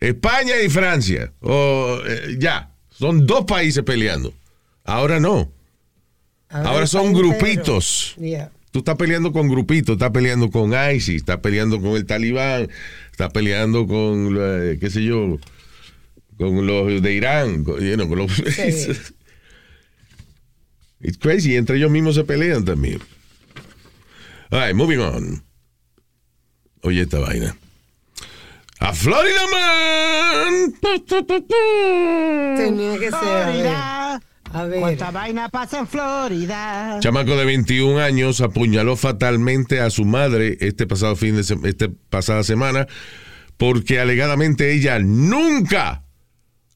[0.00, 4.34] España y Francia, o eh, ya, son dos países peleando.
[4.84, 5.50] Ahora no.
[6.50, 8.14] Ahora son grupitos.
[8.18, 8.50] Yeah.
[8.70, 12.68] Tú estás peleando con grupitos, estás peleando con ISIS, estás peleando con el Talibán,
[13.10, 15.38] estás peleando con, eh, qué sé yo,
[16.36, 18.32] con los de Irán, con, you know, con los...
[18.34, 18.92] Sí.
[21.00, 23.00] It's crazy, entre ellos mismos se pelean también.
[24.50, 25.42] All right, moving on.
[26.82, 27.56] Oye esta vaina.
[28.80, 30.74] A Florida Man.
[32.56, 33.18] Tenía que ser.
[33.18, 34.20] Florida.
[34.52, 34.80] A ver.
[34.80, 36.98] ¿Cuánta vaina pasa en Florida?
[37.00, 41.88] Chamaco de 21 años apuñaló fatalmente a su madre este pasado fin de se- este
[41.90, 42.86] pasada semana
[43.58, 46.04] porque alegadamente ella nunca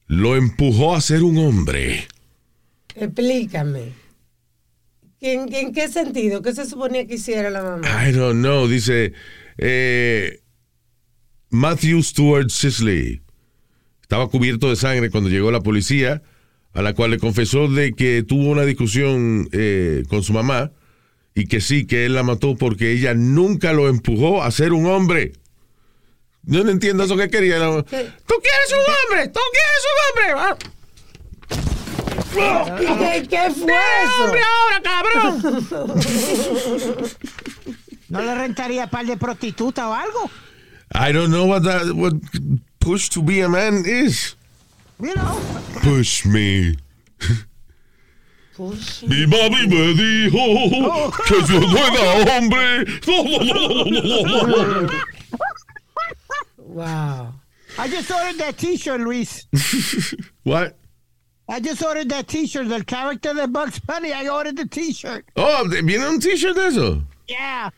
[0.07, 2.07] lo empujó a ser un hombre.
[2.95, 4.02] Explícame.
[5.23, 6.41] ¿En, en qué sentido?
[6.41, 8.07] ¿Qué se suponía que hiciera la mamá?
[8.07, 9.13] I don't know, dice
[9.57, 10.41] eh,
[11.49, 13.21] Matthew Stewart Sisley.
[14.01, 16.21] Estaba cubierto de sangre cuando llegó la policía,
[16.73, 20.71] a la cual le confesó de que tuvo una discusión eh, con su mamá
[21.33, 24.87] y que sí, que él la mató porque ella nunca lo empujó a ser un
[24.87, 25.31] hombre.
[26.43, 27.59] Yo no entiendo eso que quería.
[27.59, 30.72] la- Tú quieres un hombre, tú quieres un hombre.
[32.33, 33.73] ¿Qué, qué fue
[34.03, 34.23] eso?
[34.23, 35.41] hombre ahora, cabrón!
[38.09, 40.29] ¿No le rentaría par de prostituta o algo?
[40.93, 42.13] I don't know what that what
[42.79, 44.35] push to be a man is.
[44.99, 45.39] You know.
[45.81, 46.75] Push me.
[48.59, 52.85] Mi mami me dijo que yo no era hombre.
[56.57, 57.33] Wow.
[57.77, 59.47] I just ordered that t-shirt, Luis.
[60.43, 60.77] What?
[61.49, 64.13] I just ordered that t-shirt, del character de Bugs Bunny.
[64.13, 65.25] I ordered the t-shirt.
[65.35, 67.01] Oh, ¿viene un t-shirt de eso?
[67.27, 67.69] Yeah.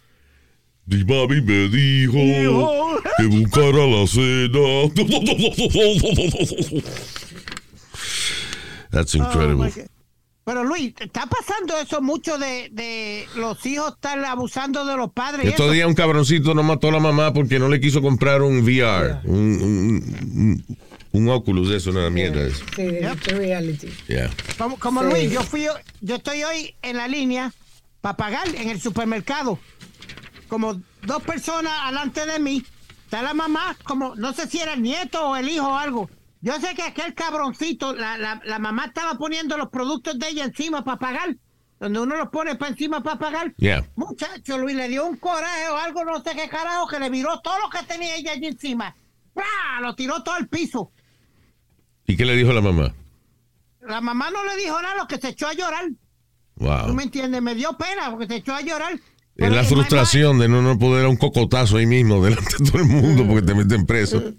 [0.87, 4.91] Mi mami me dijo que buscara la cena.
[8.91, 9.69] That's Oh, incredible.
[9.71, 9.87] God.
[10.45, 15.47] Pero Luis, está pasando eso mucho de, de los hijos estar abusando de los padres.
[15.47, 18.59] Estos días un cabroncito no mató a la mamá porque no le quiso comprar un
[18.59, 20.77] VR, un, un, un,
[21.15, 22.65] un Oculus de eso, una mierda de eso.
[22.75, 23.87] Sí, de virtual reality.
[24.07, 24.29] Yeah.
[24.57, 25.09] Como, como Sí.
[25.09, 25.67] Luis, yo fui,
[26.01, 27.53] yo estoy hoy en la línea
[28.01, 29.59] para pagar en el supermercado.
[30.47, 32.63] Como dos personas alante de mí.
[33.05, 36.09] Está la mamá, como no sé si era el nieto o el hijo o algo.
[36.41, 40.43] Yo sé que aquel cabroncito, la, la, la mamá estaba poniendo los productos de ella
[40.45, 41.35] encima para pagar.
[41.79, 43.53] Donde uno los pone para encima para pagar.
[43.57, 43.85] Yeah.
[43.95, 47.39] Muchacho, Luis le dio un coraje o algo, no sé qué carajo, que le viró
[47.41, 48.95] todo lo que tenía ella allí encima.
[49.33, 49.81] ¡Pra!
[49.81, 50.91] Lo tiró todo al piso.
[52.07, 52.93] ¿Y qué le dijo la mamá?
[53.81, 55.85] La mamá no le dijo nada, lo que se echó a llorar.
[56.57, 56.93] ¿Tú Wow.
[56.93, 57.41] me entiendes?
[57.41, 58.97] Me dio pena porque se echó a llorar.
[59.35, 62.77] Es la frustración de no, no poder dar un cocotazo ahí mismo delante de todo
[62.81, 64.21] el mundo porque te meten preso.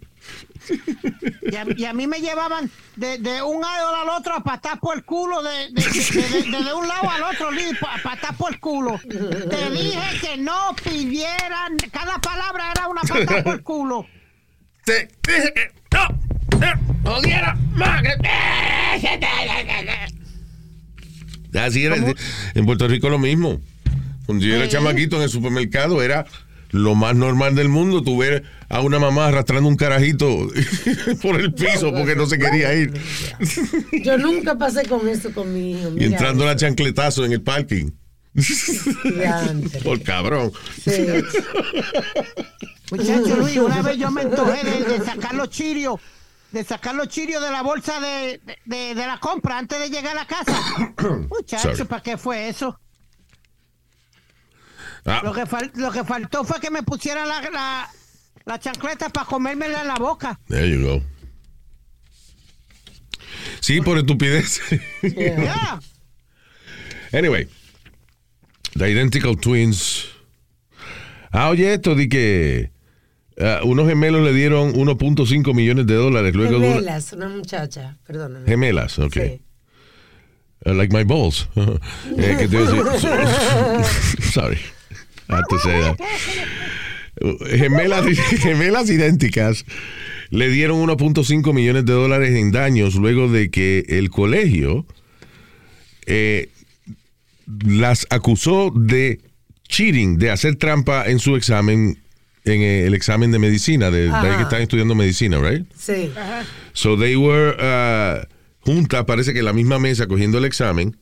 [1.43, 4.81] Y a, y a mí me llevaban de, de un lado al otro a patar
[4.81, 8.53] por el culo, de, de, de- de- de un lado al otro, a patar por
[8.53, 8.99] el culo.
[9.09, 14.07] Te dije que no pidieran, cada palabra era una patada por el culo.
[14.85, 16.09] Te dije que no,
[17.05, 18.03] no diera más.
[21.55, 21.97] Así era.
[22.55, 23.61] En Puerto Rico lo mismo.
[24.27, 26.27] Cuando yo era chamaquito en el supermercado era
[26.71, 28.03] lo más normal del mundo.
[28.03, 30.49] Tu ver a una mamá arrastrando un carajito
[31.23, 32.93] por el piso porque no se quería ir.
[34.03, 35.93] Yo nunca pasé con eso con mi hijo.
[35.97, 37.91] Y entrando a chancletazo en el parking.
[39.83, 40.53] Por cabrón.
[40.85, 41.07] Sí.
[42.91, 45.99] Muchacho Luis, una vez yo me antojé de, de sacar los chirios,
[46.57, 50.13] de sacar los chirios de la bolsa de, de- de la compra antes de llegar
[50.17, 50.57] a la casa.
[50.99, 51.27] Sorry.
[51.29, 52.81] Muchacho, ¿para qué fue eso?
[55.05, 57.89] Ah, Lo que, fal- lo que faltó fue que me pusieran la, la,
[58.45, 60.39] la chancleta para comérmela en la boca.
[60.49, 61.03] there you go.
[63.61, 64.61] Sí, por estupidez.
[65.03, 65.79] Ya.
[67.13, 67.49] Anyway,
[68.77, 70.07] The Identical Twins.
[71.31, 72.71] Ah, oye, esto de que
[73.41, 78.47] ah, unos gemelos le dieron 1.5 millones de dólares luego una- Gemelas, una muchacha, perdóname.
[78.47, 79.13] Gemelas, ok.
[79.15, 79.41] Sí.
[80.65, 81.49] Uh, like my balls.
[82.17, 82.59] Eh, que te
[84.33, 84.59] Sorry.
[85.63, 86.01] Say that.
[87.21, 88.07] Uh, Gemelas,
[88.41, 89.65] gemelas idénticas
[90.31, 94.87] le dieron 1.5 millones de dólares en daños luego de que el colegio
[96.07, 96.49] eh,
[97.65, 99.21] las acusó de
[99.69, 101.99] cheating, de hacer trampa en su examen,
[102.47, 105.67] en el examen de medicina, de, de ahí que están estudiando medicina, right?
[105.77, 106.11] Sí.
[106.73, 108.25] So they were uh,
[108.61, 110.97] juntas, parece que en la misma mesa cogiendo el examen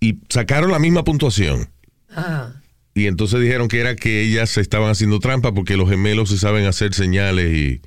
[0.00, 1.68] y sacaron la misma puntuación.
[2.08, 2.62] Ajá.
[2.94, 6.38] Y entonces dijeron que era que ellas se estaban haciendo trampa porque los gemelos se
[6.38, 7.80] saben hacer señales y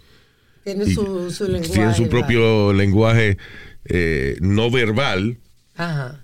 [0.63, 1.73] Tiene Y su, su lenguaje.
[1.73, 3.37] tienen su propio lenguaje
[3.85, 5.37] eh, no verbal
[5.75, 6.19] Ajá.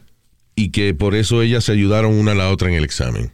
[0.55, 3.31] y que por eso ellas se ayudaron una a la otra en el examen.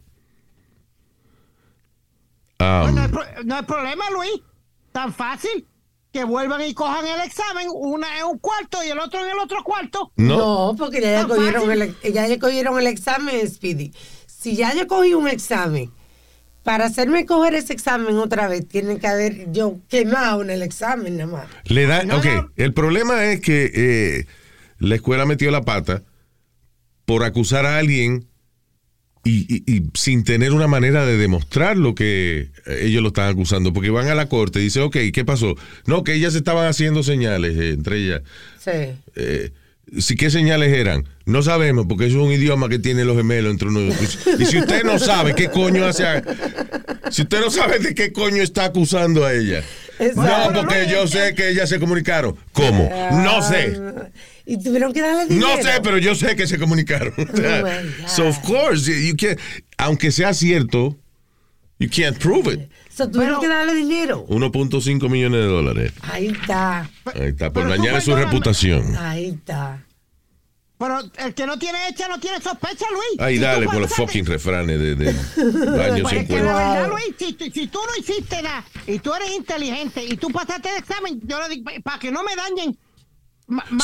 [2.60, 4.42] Um, no, hay pro- no hay problema, Luis.
[4.92, 5.68] Tan fácil
[6.12, 9.38] que vuelvan y cojan el examen, una en un cuarto y el otro en el
[9.40, 10.12] otro cuarto.
[10.16, 10.74] No.
[10.78, 11.96] porque ya, ya cogieron fácil.
[12.04, 13.92] el, ya ya cogieron el examen, Speedy.
[14.26, 15.92] Si ya yo cogí un examen,
[16.64, 21.18] para hacerme coger ese examen otra vez, tienen que haber yo quemado en el examen
[21.18, 21.48] nada más.
[21.66, 24.28] Le da, ok, el problema es que eh,
[24.80, 26.04] la escuela metió la pata
[27.06, 28.28] por acusar a alguien
[29.30, 33.74] y, y- y sin tener una manera de demostrar lo que ellos lo están acusando,
[33.74, 35.56] porque van a la corte y dicen, ok, ¿qué pasó?
[35.86, 38.22] No, que ellas estaban haciendo señales eh, entre ellas.
[38.60, 38.94] Sí.
[39.16, 39.52] Eh,
[40.00, 41.08] ¿sí, ¿Qué señales eran?
[41.26, 44.08] No sabemos, porque eso es un idioma que tiene los gemelos entre uno y otro.
[44.40, 46.24] Y si usted no sabe qué coño hace, a-
[47.12, 49.62] si usted no sabe de qué coño está acusando a ella.
[50.00, 50.52] Exacto.
[50.54, 52.36] No, porque yo sé que ellas se comunicaron.
[52.54, 52.90] ¿Cómo?
[53.12, 53.78] No sé.
[54.50, 55.58] Y tuvieron que darle dinero.
[55.58, 57.14] No sé, pero yo sé que se comunicaron.
[57.34, 57.64] O sea,
[58.06, 59.38] Oh, so of course, you can't,
[59.78, 60.96] aunque sea cierto,
[61.80, 62.70] you can't prove it.
[62.90, 64.26] So, tuvieron que darle dinero.
[64.30, 65.92] 1.5 millones de dólares.
[66.02, 66.90] Ahí está.
[67.14, 68.96] Ahí está, por Pero dañar su reputación.
[68.96, 69.84] Ahí está.
[70.80, 73.20] Pero el que no tiene hecha no tiene sospecha, Luis.
[73.20, 75.08] Ahí Si dale con los fucking refranes de, de
[75.84, 76.44] años Pues es que 50.
[76.44, 80.16] la verdad, Luis, si, tú- si tú no hiciste nada y tú eres inteligente y
[80.18, 82.78] tú pasaste el examen, yo le digo, para que no me dañen.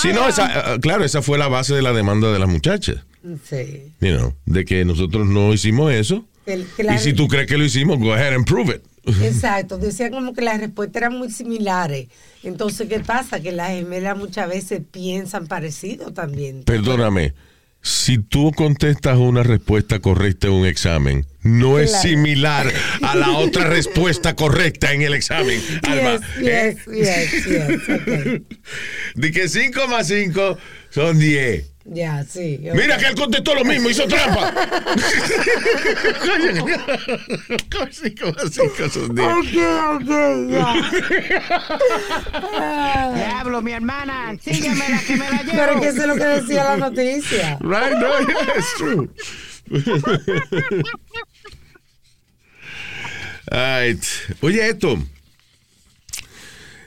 [0.02, 3.06] Sí, no, esa, ah, claro, esa fue la base de la demanda de las muchachas.
[3.50, 3.94] Sí.
[4.02, 6.26] You know, de que nosotros no hicimos eso.
[6.46, 8.84] Y si tú crees que lo hicimos, go ahead and prove it.
[9.22, 12.08] Exacto, decían como que las respuestas eran muy similares.
[12.42, 13.42] Entonces, ¿qué pasa?
[13.42, 16.64] Que las gemelas muchas veces piensan parecido también.
[16.64, 17.34] Perdóname,
[17.86, 22.08] si tú contestas una respuesta correcta en un examen, no es Claro.
[22.10, 25.62] similar a la otra respuesta correcta en el examen.
[25.84, 26.20] Alma.
[26.40, 28.42] Yes, yes, yes, yes, ok.
[29.16, 30.58] De que 5 más 5
[30.92, 31.73] son 10.
[31.86, 32.60] Ya, sí.
[32.74, 34.54] Mira que él contestó lo mismo, hizo trampa.
[37.92, 39.28] 5 más 5 son 10.
[39.28, 39.48] Ok,
[39.96, 40.10] ok,
[40.50, 40.74] ya.
[43.16, 45.58] Diablo, mi hermana, sígueme la que me la llevo.
[45.58, 47.58] Pero que eso es lo que decía la noticia.
[47.60, 49.10] Right, no, yeah, it's true.
[53.52, 54.04] Alright.
[54.42, 54.98] Oye, esto.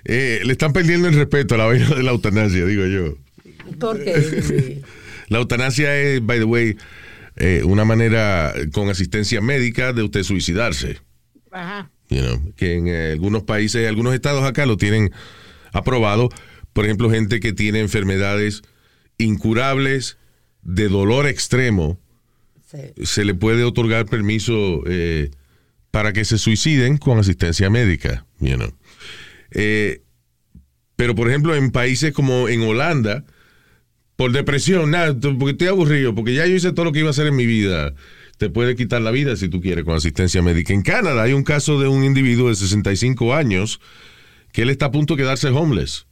[0.04, 3.25] Eh, le están perdiendo el respeto a la vaina de la eutanasia, digo yo.
[3.78, 4.82] ¿Por qué?
[5.28, 6.76] La eutanasia es, by the way,
[7.36, 11.00] eh, una manera con asistencia médica de usted suicidarse.
[11.50, 11.90] Ajá.
[12.08, 15.10] You know, que en eh, algunos países, algunos estados acá lo tienen
[15.72, 16.28] aprobado.
[16.72, 18.62] Por ejemplo, gente que tiene enfermedades
[19.18, 20.16] incurables
[20.62, 21.98] de dolor extremo,
[23.02, 25.30] se le puede otorgar permiso eh,
[25.90, 28.26] para que se suiciden con asistencia médica.
[28.38, 28.72] You know.
[30.96, 33.24] Pero, por ejemplo, en países como en Holanda,
[34.16, 37.10] por depresión, nada, porque estoy aburrido, porque ya yo hice todo lo que iba a
[37.10, 37.94] hacer en mi vida.
[38.38, 40.72] Te puede quitar la vida si tú quieres con asistencia médica.
[40.74, 43.80] En Canadá hay un caso de un individuo de 65 años
[44.52, 46.06] que él está a punto de quedarse homeless.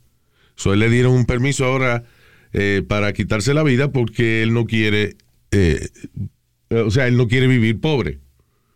[0.56, 2.04] So, él le dieron un permiso ahora
[2.52, 5.16] eh, para quitarse la vida porque él no quiere,
[5.50, 5.88] eh,
[6.70, 8.20] o sea, él no quiere vivir pobre.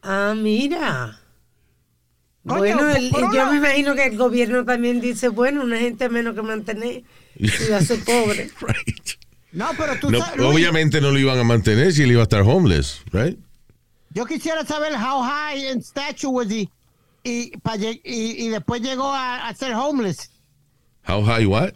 [0.02, 1.20] Ah, mira.
[2.42, 6.42] Bueno, el- yo me imagino que el gobierno también dice, bueno, una gente menos que
[6.42, 7.02] mantener
[7.66, 8.50] y va a ser pobre.
[9.52, 12.20] No, pero tú No, sabes, Luis, obviamente no lo iban a mantener si él iba
[12.20, 13.38] a estar homeless, right?
[14.14, 16.68] yo quisiera saber how high in stature was he
[17.24, 17.52] y,
[18.04, 20.30] y, y después llegó a, a ser homeless.
[21.06, 21.74] How high what?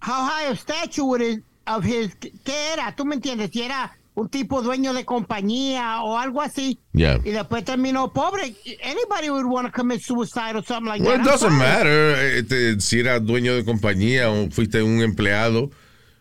[0.00, 2.94] How high of stature was it of his, ¿qué era?
[2.96, 3.50] ¿Tú me entiendes?
[3.52, 6.78] Si era un tipo dueño de compañía o algo así.
[6.92, 7.18] Yeah.
[7.24, 8.54] Y después terminó pobre.
[8.84, 11.20] Anybody would want to commit suicide or something like Well, that.
[11.20, 15.70] it I'm doesn't matter este, si eras dueño de compañía o fuiste un empleado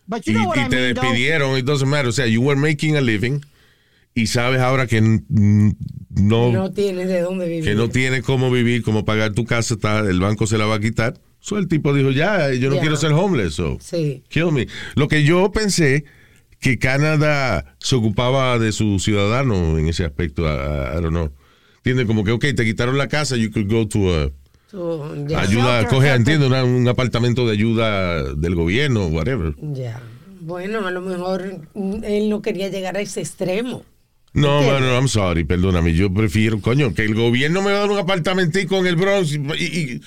[0.07, 1.01] But y, you know what y I te mean, though.
[1.03, 1.57] despidieron.
[1.57, 2.07] It doesn't matter.
[2.07, 3.41] O sea, you were making a living
[4.15, 7.63] y sabes ahora que no, No tienes de dónde vivir.
[7.63, 10.75] que no tienes cómo vivir, cómo pagar tu casa, está, el banco se la va
[10.75, 11.19] a quitar.
[11.39, 12.81] So el tipo dijo, ya, yo no Ya.
[12.81, 14.23] quiero ser homeless, so Sí.
[14.29, 14.67] kill me.
[14.95, 16.05] Lo que yo pensé
[16.59, 21.31] que Canadá se ocupaba de sus ciudadanos en ese aspecto, I, I- I don't know.
[21.77, 24.31] Entiende como que, ok, te quitaron la casa, you could go to a.
[24.71, 29.55] Ayuda, Shelter, coge, entiendo, una- un apartamento de ayuda del gobierno, whatever.
[29.73, 30.01] Ya.
[30.41, 33.83] Bueno, a lo mejor mm, él no quería llegar a ese extremo.
[34.33, 34.81] No, ¿Entiendes?
[34.81, 35.93] bueno, I'm sorry, perdóname.
[35.93, 39.33] Yo prefiero, coño, que el gobierno me va a dar un apartamentico en el Bronx
[39.33, 40.01] y, y-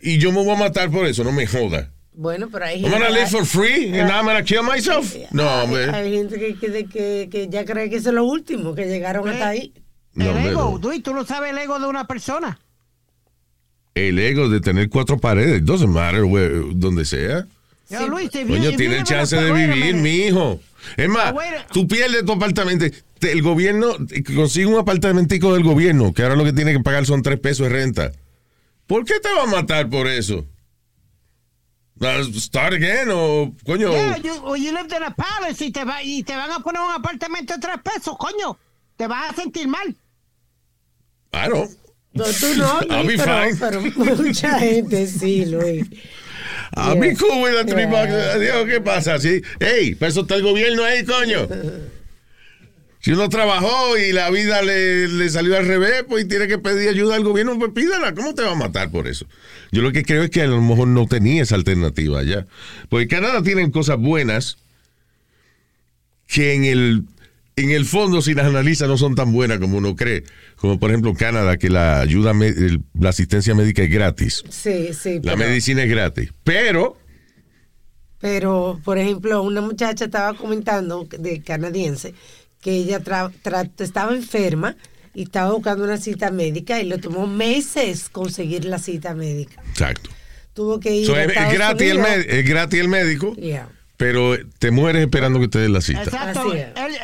[0.00, 1.92] y yo me voy a matar por eso, no me joda.
[2.12, 5.14] Bueno, pero hay I'm gonna gente- live for free and I'm gonna kill myself.
[5.30, 5.90] No, hombre.
[5.90, 9.28] hay gente que, que, que, que ya cree que eso es lo último, que llegaron
[9.28, 9.72] hasta ahí.
[10.14, 10.88] No, el ego, no.
[10.88, 12.58] Luis, tú no sabes el ego de una persona.
[13.94, 17.46] El ego de tener cuatro paredes, doesn't matter where, donde sea.
[17.88, 20.60] Yo, Luis, you- Coño, tiene chance de vivir, mi hijo.
[20.96, 21.34] Es más,
[21.72, 22.86] tú pierdes tu apartamento.
[23.18, 23.96] te- El gobierno
[24.34, 27.68] consigue un apartamentico del gobierno, que ahora lo que tiene que pagar son tres pesos
[27.68, 28.12] de renta.
[28.86, 30.44] ¿Por qué te va a matar por eso?
[32.00, 33.92] Start again o coño.
[33.92, 36.60] Yeah, you, or you lived in a palace y te, va, y te van a
[36.60, 38.56] poner un apartamento de tres pesos, coño.
[38.96, 39.94] Te vas a sentir mal.
[41.32, 41.70] I don't.
[42.14, 43.56] No, tú no, I'll be pero, fine.
[43.58, 43.80] pero
[44.16, 45.86] mucha gente sí, Luis.
[46.76, 47.14] I'll be Yeah.
[47.18, 47.90] cool with the three Yeah.
[47.90, 48.12] bucks.
[48.34, 49.18] Adiós, ¿qué pasa?
[49.18, 49.42] Sí.
[49.60, 51.46] Hey, para eso está el gobierno ahí, coño.
[53.00, 56.58] Si uno trabajó y la vida le, le salió al revés, pues y tiene que
[56.58, 58.14] pedir ayuda al gobierno, pues pídala.
[58.14, 59.26] ¿Cómo te va a matar por eso?
[59.72, 62.46] Yo lo que creo es que a lo mejor no tenía esa alternativa ya.
[62.90, 64.58] Porque Canadá tiene cosas buenas
[66.26, 67.04] que en el,
[67.56, 70.24] en el fondo, si las analiza, no son tan buenas como uno cree.
[70.56, 72.32] Como por ejemplo Canadá, que la ayuda,
[72.98, 74.44] la asistencia médica es gratis.
[74.50, 75.14] Sí, sí.
[75.22, 76.30] La pero- medicina es gratis.
[76.44, 76.98] Pero
[78.20, 82.12] Pero, por ejemplo, una muchacha estaba comentando de canadiense
[82.60, 84.76] que ella tra- tra- estaba enferma
[85.14, 89.62] y estaba buscando una cita médica y le tomó meses conseguir la cita médica.
[89.70, 90.10] Exacto.
[90.54, 92.16] Tuvo que ir So, a es, Estados gratis el Unidos.
[92.18, 93.68] med- es gratis el médico, Yeah.
[93.96, 96.02] pero te mueres esperando que te den la cita.
[96.02, 96.52] Exacto.
[96.52, 96.96] Él, él-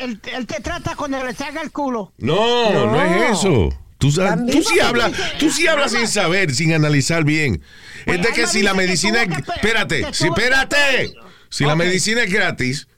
[0.00, 2.12] él- él te trata cuando le saca el culo.
[2.18, 3.02] No, no, No.
[3.24, 3.68] es eso.
[3.98, 7.62] Tú, tú sí hablas, tú sí hablas sin saber, sin analizar bien.
[8.04, 11.14] Pues, es de que si la medicina que espérate, que si, que espérate,
[11.48, 12.88] si la medicina es gratis,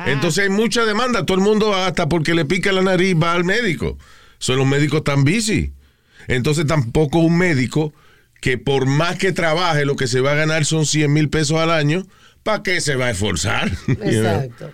[0.00, 0.10] Ah.
[0.12, 1.26] entonces hay mucha demanda.
[1.26, 3.98] Todo el mundo hasta porque le pica la nariz va al médico.
[4.38, 5.72] Son los médicos tan busy.
[6.28, 7.92] Entonces tampoco un médico
[8.40, 11.58] que por más que trabaje lo que se va a ganar son 100 mil pesos
[11.58, 12.06] al año,
[12.44, 13.70] ¿para qué se va a esforzar?
[13.88, 14.06] You know?
[14.06, 14.70] Exacto.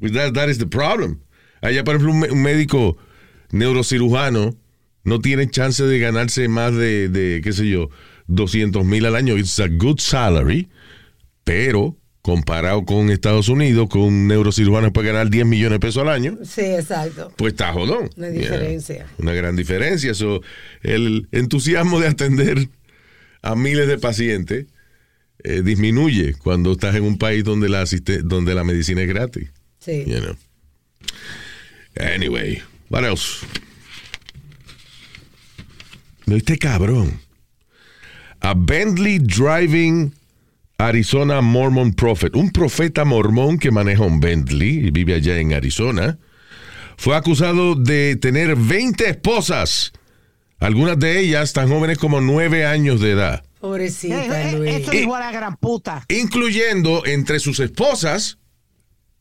[0.00, 1.20] Pues that, that is the problem.
[1.60, 2.96] Allá, por ejemplo, un, un médico
[3.50, 4.56] neurocirujano
[5.04, 7.90] no tiene chance de ganarse más de, de, qué sé yo,
[8.28, 9.36] 200 mil al año.
[9.36, 10.68] It's a good salary,
[11.44, 11.96] pero
[12.26, 16.36] comparado con Estados Unidos, con un neurocirujano puede ganar 10 millones de pesos al año,
[16.44, 17.32] Sí, exacto.
[17.36, 18.10] pues está jodón.
[18.16, 18.40] Una Yeah.
[18.40, 19.06] diferencia.
[19.18, 20.12] Una gran diferencia.
[20.12, 20.42] So,
[20.82, 22.68] el entusiasmo de atender
[23.42, 24.66] a miles de pacientes
[25.44, 27.84] eh, disminuye cuando estás en un país donde la,
[28.24, 29.48] donde la medicina es gratis.
[29.78, 30.02] Sí.
[30.04, 30.36] You know.
[32.00, 32.60] Anyway,
[32.90, 33.46] what else?
[36.26, 37.20] Este cabrón.
[38.40, 40.12] A Bentley Driving
[40.78, 46.18] Arizona Mormon Prophet, un profeta mormón que maneja un Bentley y vive allá en Arizona,
[46.96, 49.92] fue acusado de tener 20 esposas,
[50.58, 54.70] algunas de ellas tan jóvenes como 9 años de edad, Pobrecita, Eh, eh, Luis.
[54.76, 56.04] Eso es igual a gran puta.
[56.08, 58.38] incluyendo entre sus esposas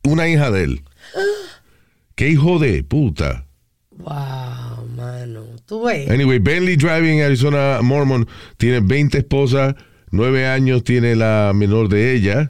[0.04, 0.84] una hija de él.
[2.16, 3.46] ¿Qué hijo de puta?
[3.92, 5.46] Wow, mano.
[5.66, 6.10] Tú ves.
[6.10, 8.28] Anyway, Bentley Driving Arizona Mormon
[8.58, 9.74] tiene 20 esposas,
[10.16, 12.50] 9 años tiene la menor de ella.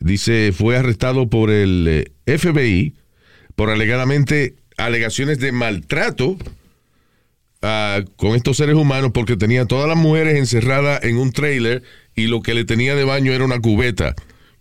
[0.00, 1.86] Dice, fue arrestado por el
[2.26, 2.94] eh, FBI
[3.54, 6.38] por alegadamente alegaciones de maltrato
[7.60, 11.82] ah, con estos seres humanos porque tenía todas las mujeres encerradas en un trailer
[12.16, 14.14] y lo que le tenía de baño era una cubeta.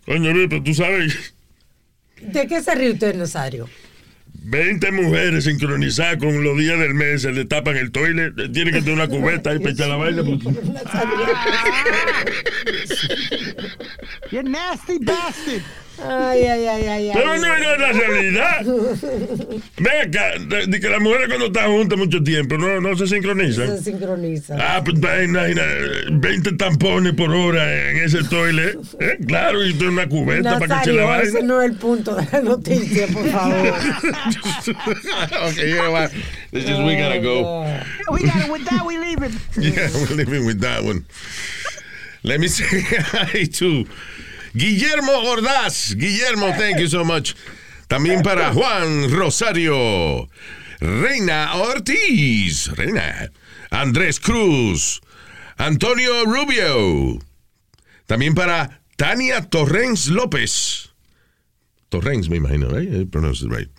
[0.05, 1.33] Coño, pero tú sabes,
[2.21, 3.67] ¿De qué se ríe usted, Nazario?
[4.43, 8.79] 20 mujeres sincronizadas con los días del mes, se le tapan el toilet, tiene que
[8.79, 10.23] tener una cubeta ahí para echar la vaina.
[10.23, 10.49] porque-
[14.31, 15.61] You nasty bastard.
[15.99, 17.11] Ay, ay, ay, ay, ay.
[17.13, 18.65] Pero no era la realidad.
[19.77, 23.07] Ven acá, de, de que las mujeres cuando están juntas mucho tiempo no, no se
[23.07, 23.77] sincronizan.
[23.77, 24.57] Se sincroniza.
[24.59, 25.63] Ah, pues vaina, vaina,
[26.11, 28.77] 20 tampones por hora en ese toilet.
[28.99, 29.17] ¿eh?
[29.27, 32.15] Claro, y tiene una cubeta para que se la Nazario, ese no es el punto
[32.15, 33.73] de la noticia, por favor.
[35.49, 36.11] okay, you know what?
[36.51, 37.43] This is, we gotta go.
[37.45, 39.31] Oh, We got it with that, we leave it.
[39.57, 41.05] Yeah, we're living with that one.
[42.23, 43.85] Let me say hi to
[44.53, 45.95] Guillermo Ordaz.
[45.95, 47.33] Guillermo, thank you so much.
[47.87, 50.29] También para Juan Rosario,
[50.79, 53.29] Reina Ortiz, Reina,
[53.69, 55.01] Andrés Cruz,
[55.57, 57.19] Antonio Rubio.
[58.07, 60.89] También para Tania Torrens López.
[61.89, 62.89] Torrens, me imagino, right?
[63.01, 63.69] I pronounce it right.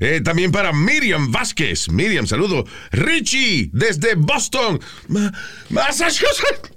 [0.00, 1.88] Eh, también para Miriam Vázquez.
[1.88, 2.64] Miriam, saludo.
[2.90, 5.30] Richie, desde Boston, Ma-
[5.68, 6.72] Massachusetts.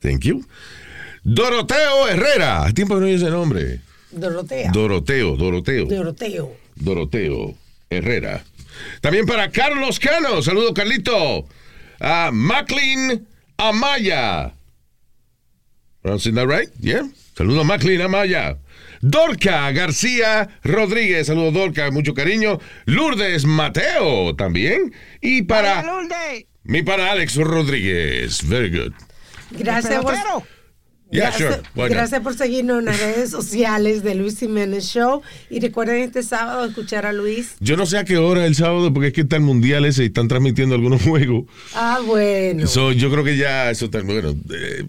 [0.00, 0.44] Thank you.
[1.24, 2.64] Doroteo Herrera.
[2.64, 3.80] Hace tiempo que no oí ese nombre.
[4.10, 4.70] Dorotea.
[4.72, 5.86] Doroteo, Doroteo.
[5.86, 6.56] Doroteo.
[6.76, 7.54] Doroteo
[7.88, 8.44] Herrera.
[9.00, 10.42] También para Carlos Cano.
[10.42, 11.46] Saludo, Carlito.
[12.00, 14.52] A Macklin Amaya.
[16.02, 16.68] Pronouncing that right?
[16.80, 17.08] Yeah.
[17.36, 18.58] Saludo a Macklin Amaya.
[19.00, 21.28] Dorca García Rodríguez.
[21.28, 21.90] Saludo, Dorca.
[21.90, 22.58] Mucho cariño.
[22.86, 24.92] Lourdes Mateo también.
[25.20, 25.84] Y para
[26.64, 28.46] mi para Alex Rodríguez.
[28.46, 28.92] Very good.
[29.50, 30.14] Gracias por,
[31.12, 31.88] Yeah, gracias, sure.
[31.88, 35.22] Gracias por seguirnos en las redes sociales de Luis Jiménez Show.
[35.50, 37.54] Y recuerden este sábado escuchar a Luis.
[37.60, 40.02] Yo no sé a qué hora el sábado, porque es que está el mundial ese
[40.04, 41.44] y están transmitiendo algunos juegos.
[41.74, 42.66] Ah, bueno.
[42.66, 44.34] So, yo creo que ya eso está bueno.
[44.50, 44.84] eh,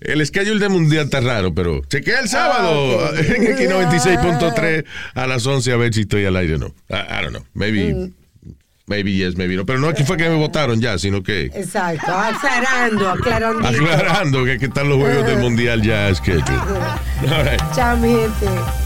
[0.00, 3.18] el schedule del mundial está raro, pero chequea el sábado Ah, ok.
[3.36, 6.66] en X96.3 a las 11 a ver si estoy al aire o no.
[6.88, 7.44] I, I don't know.
[7.54, 8.12] Maybe, Mm.
[8.86, 9.64] Maybe yes, maybe no.
[9.64, 12.12] Pero no es que fue que me votaron ya, sino que Exacto.
[12.12, 13.66] Aclarando, aclarando.
[13.66, 16.42] aclarando que, que están los juegos del mundial ya schedule.
[17.30, 17.60] All right.
[17.74, 18.85] Chao, mi gente.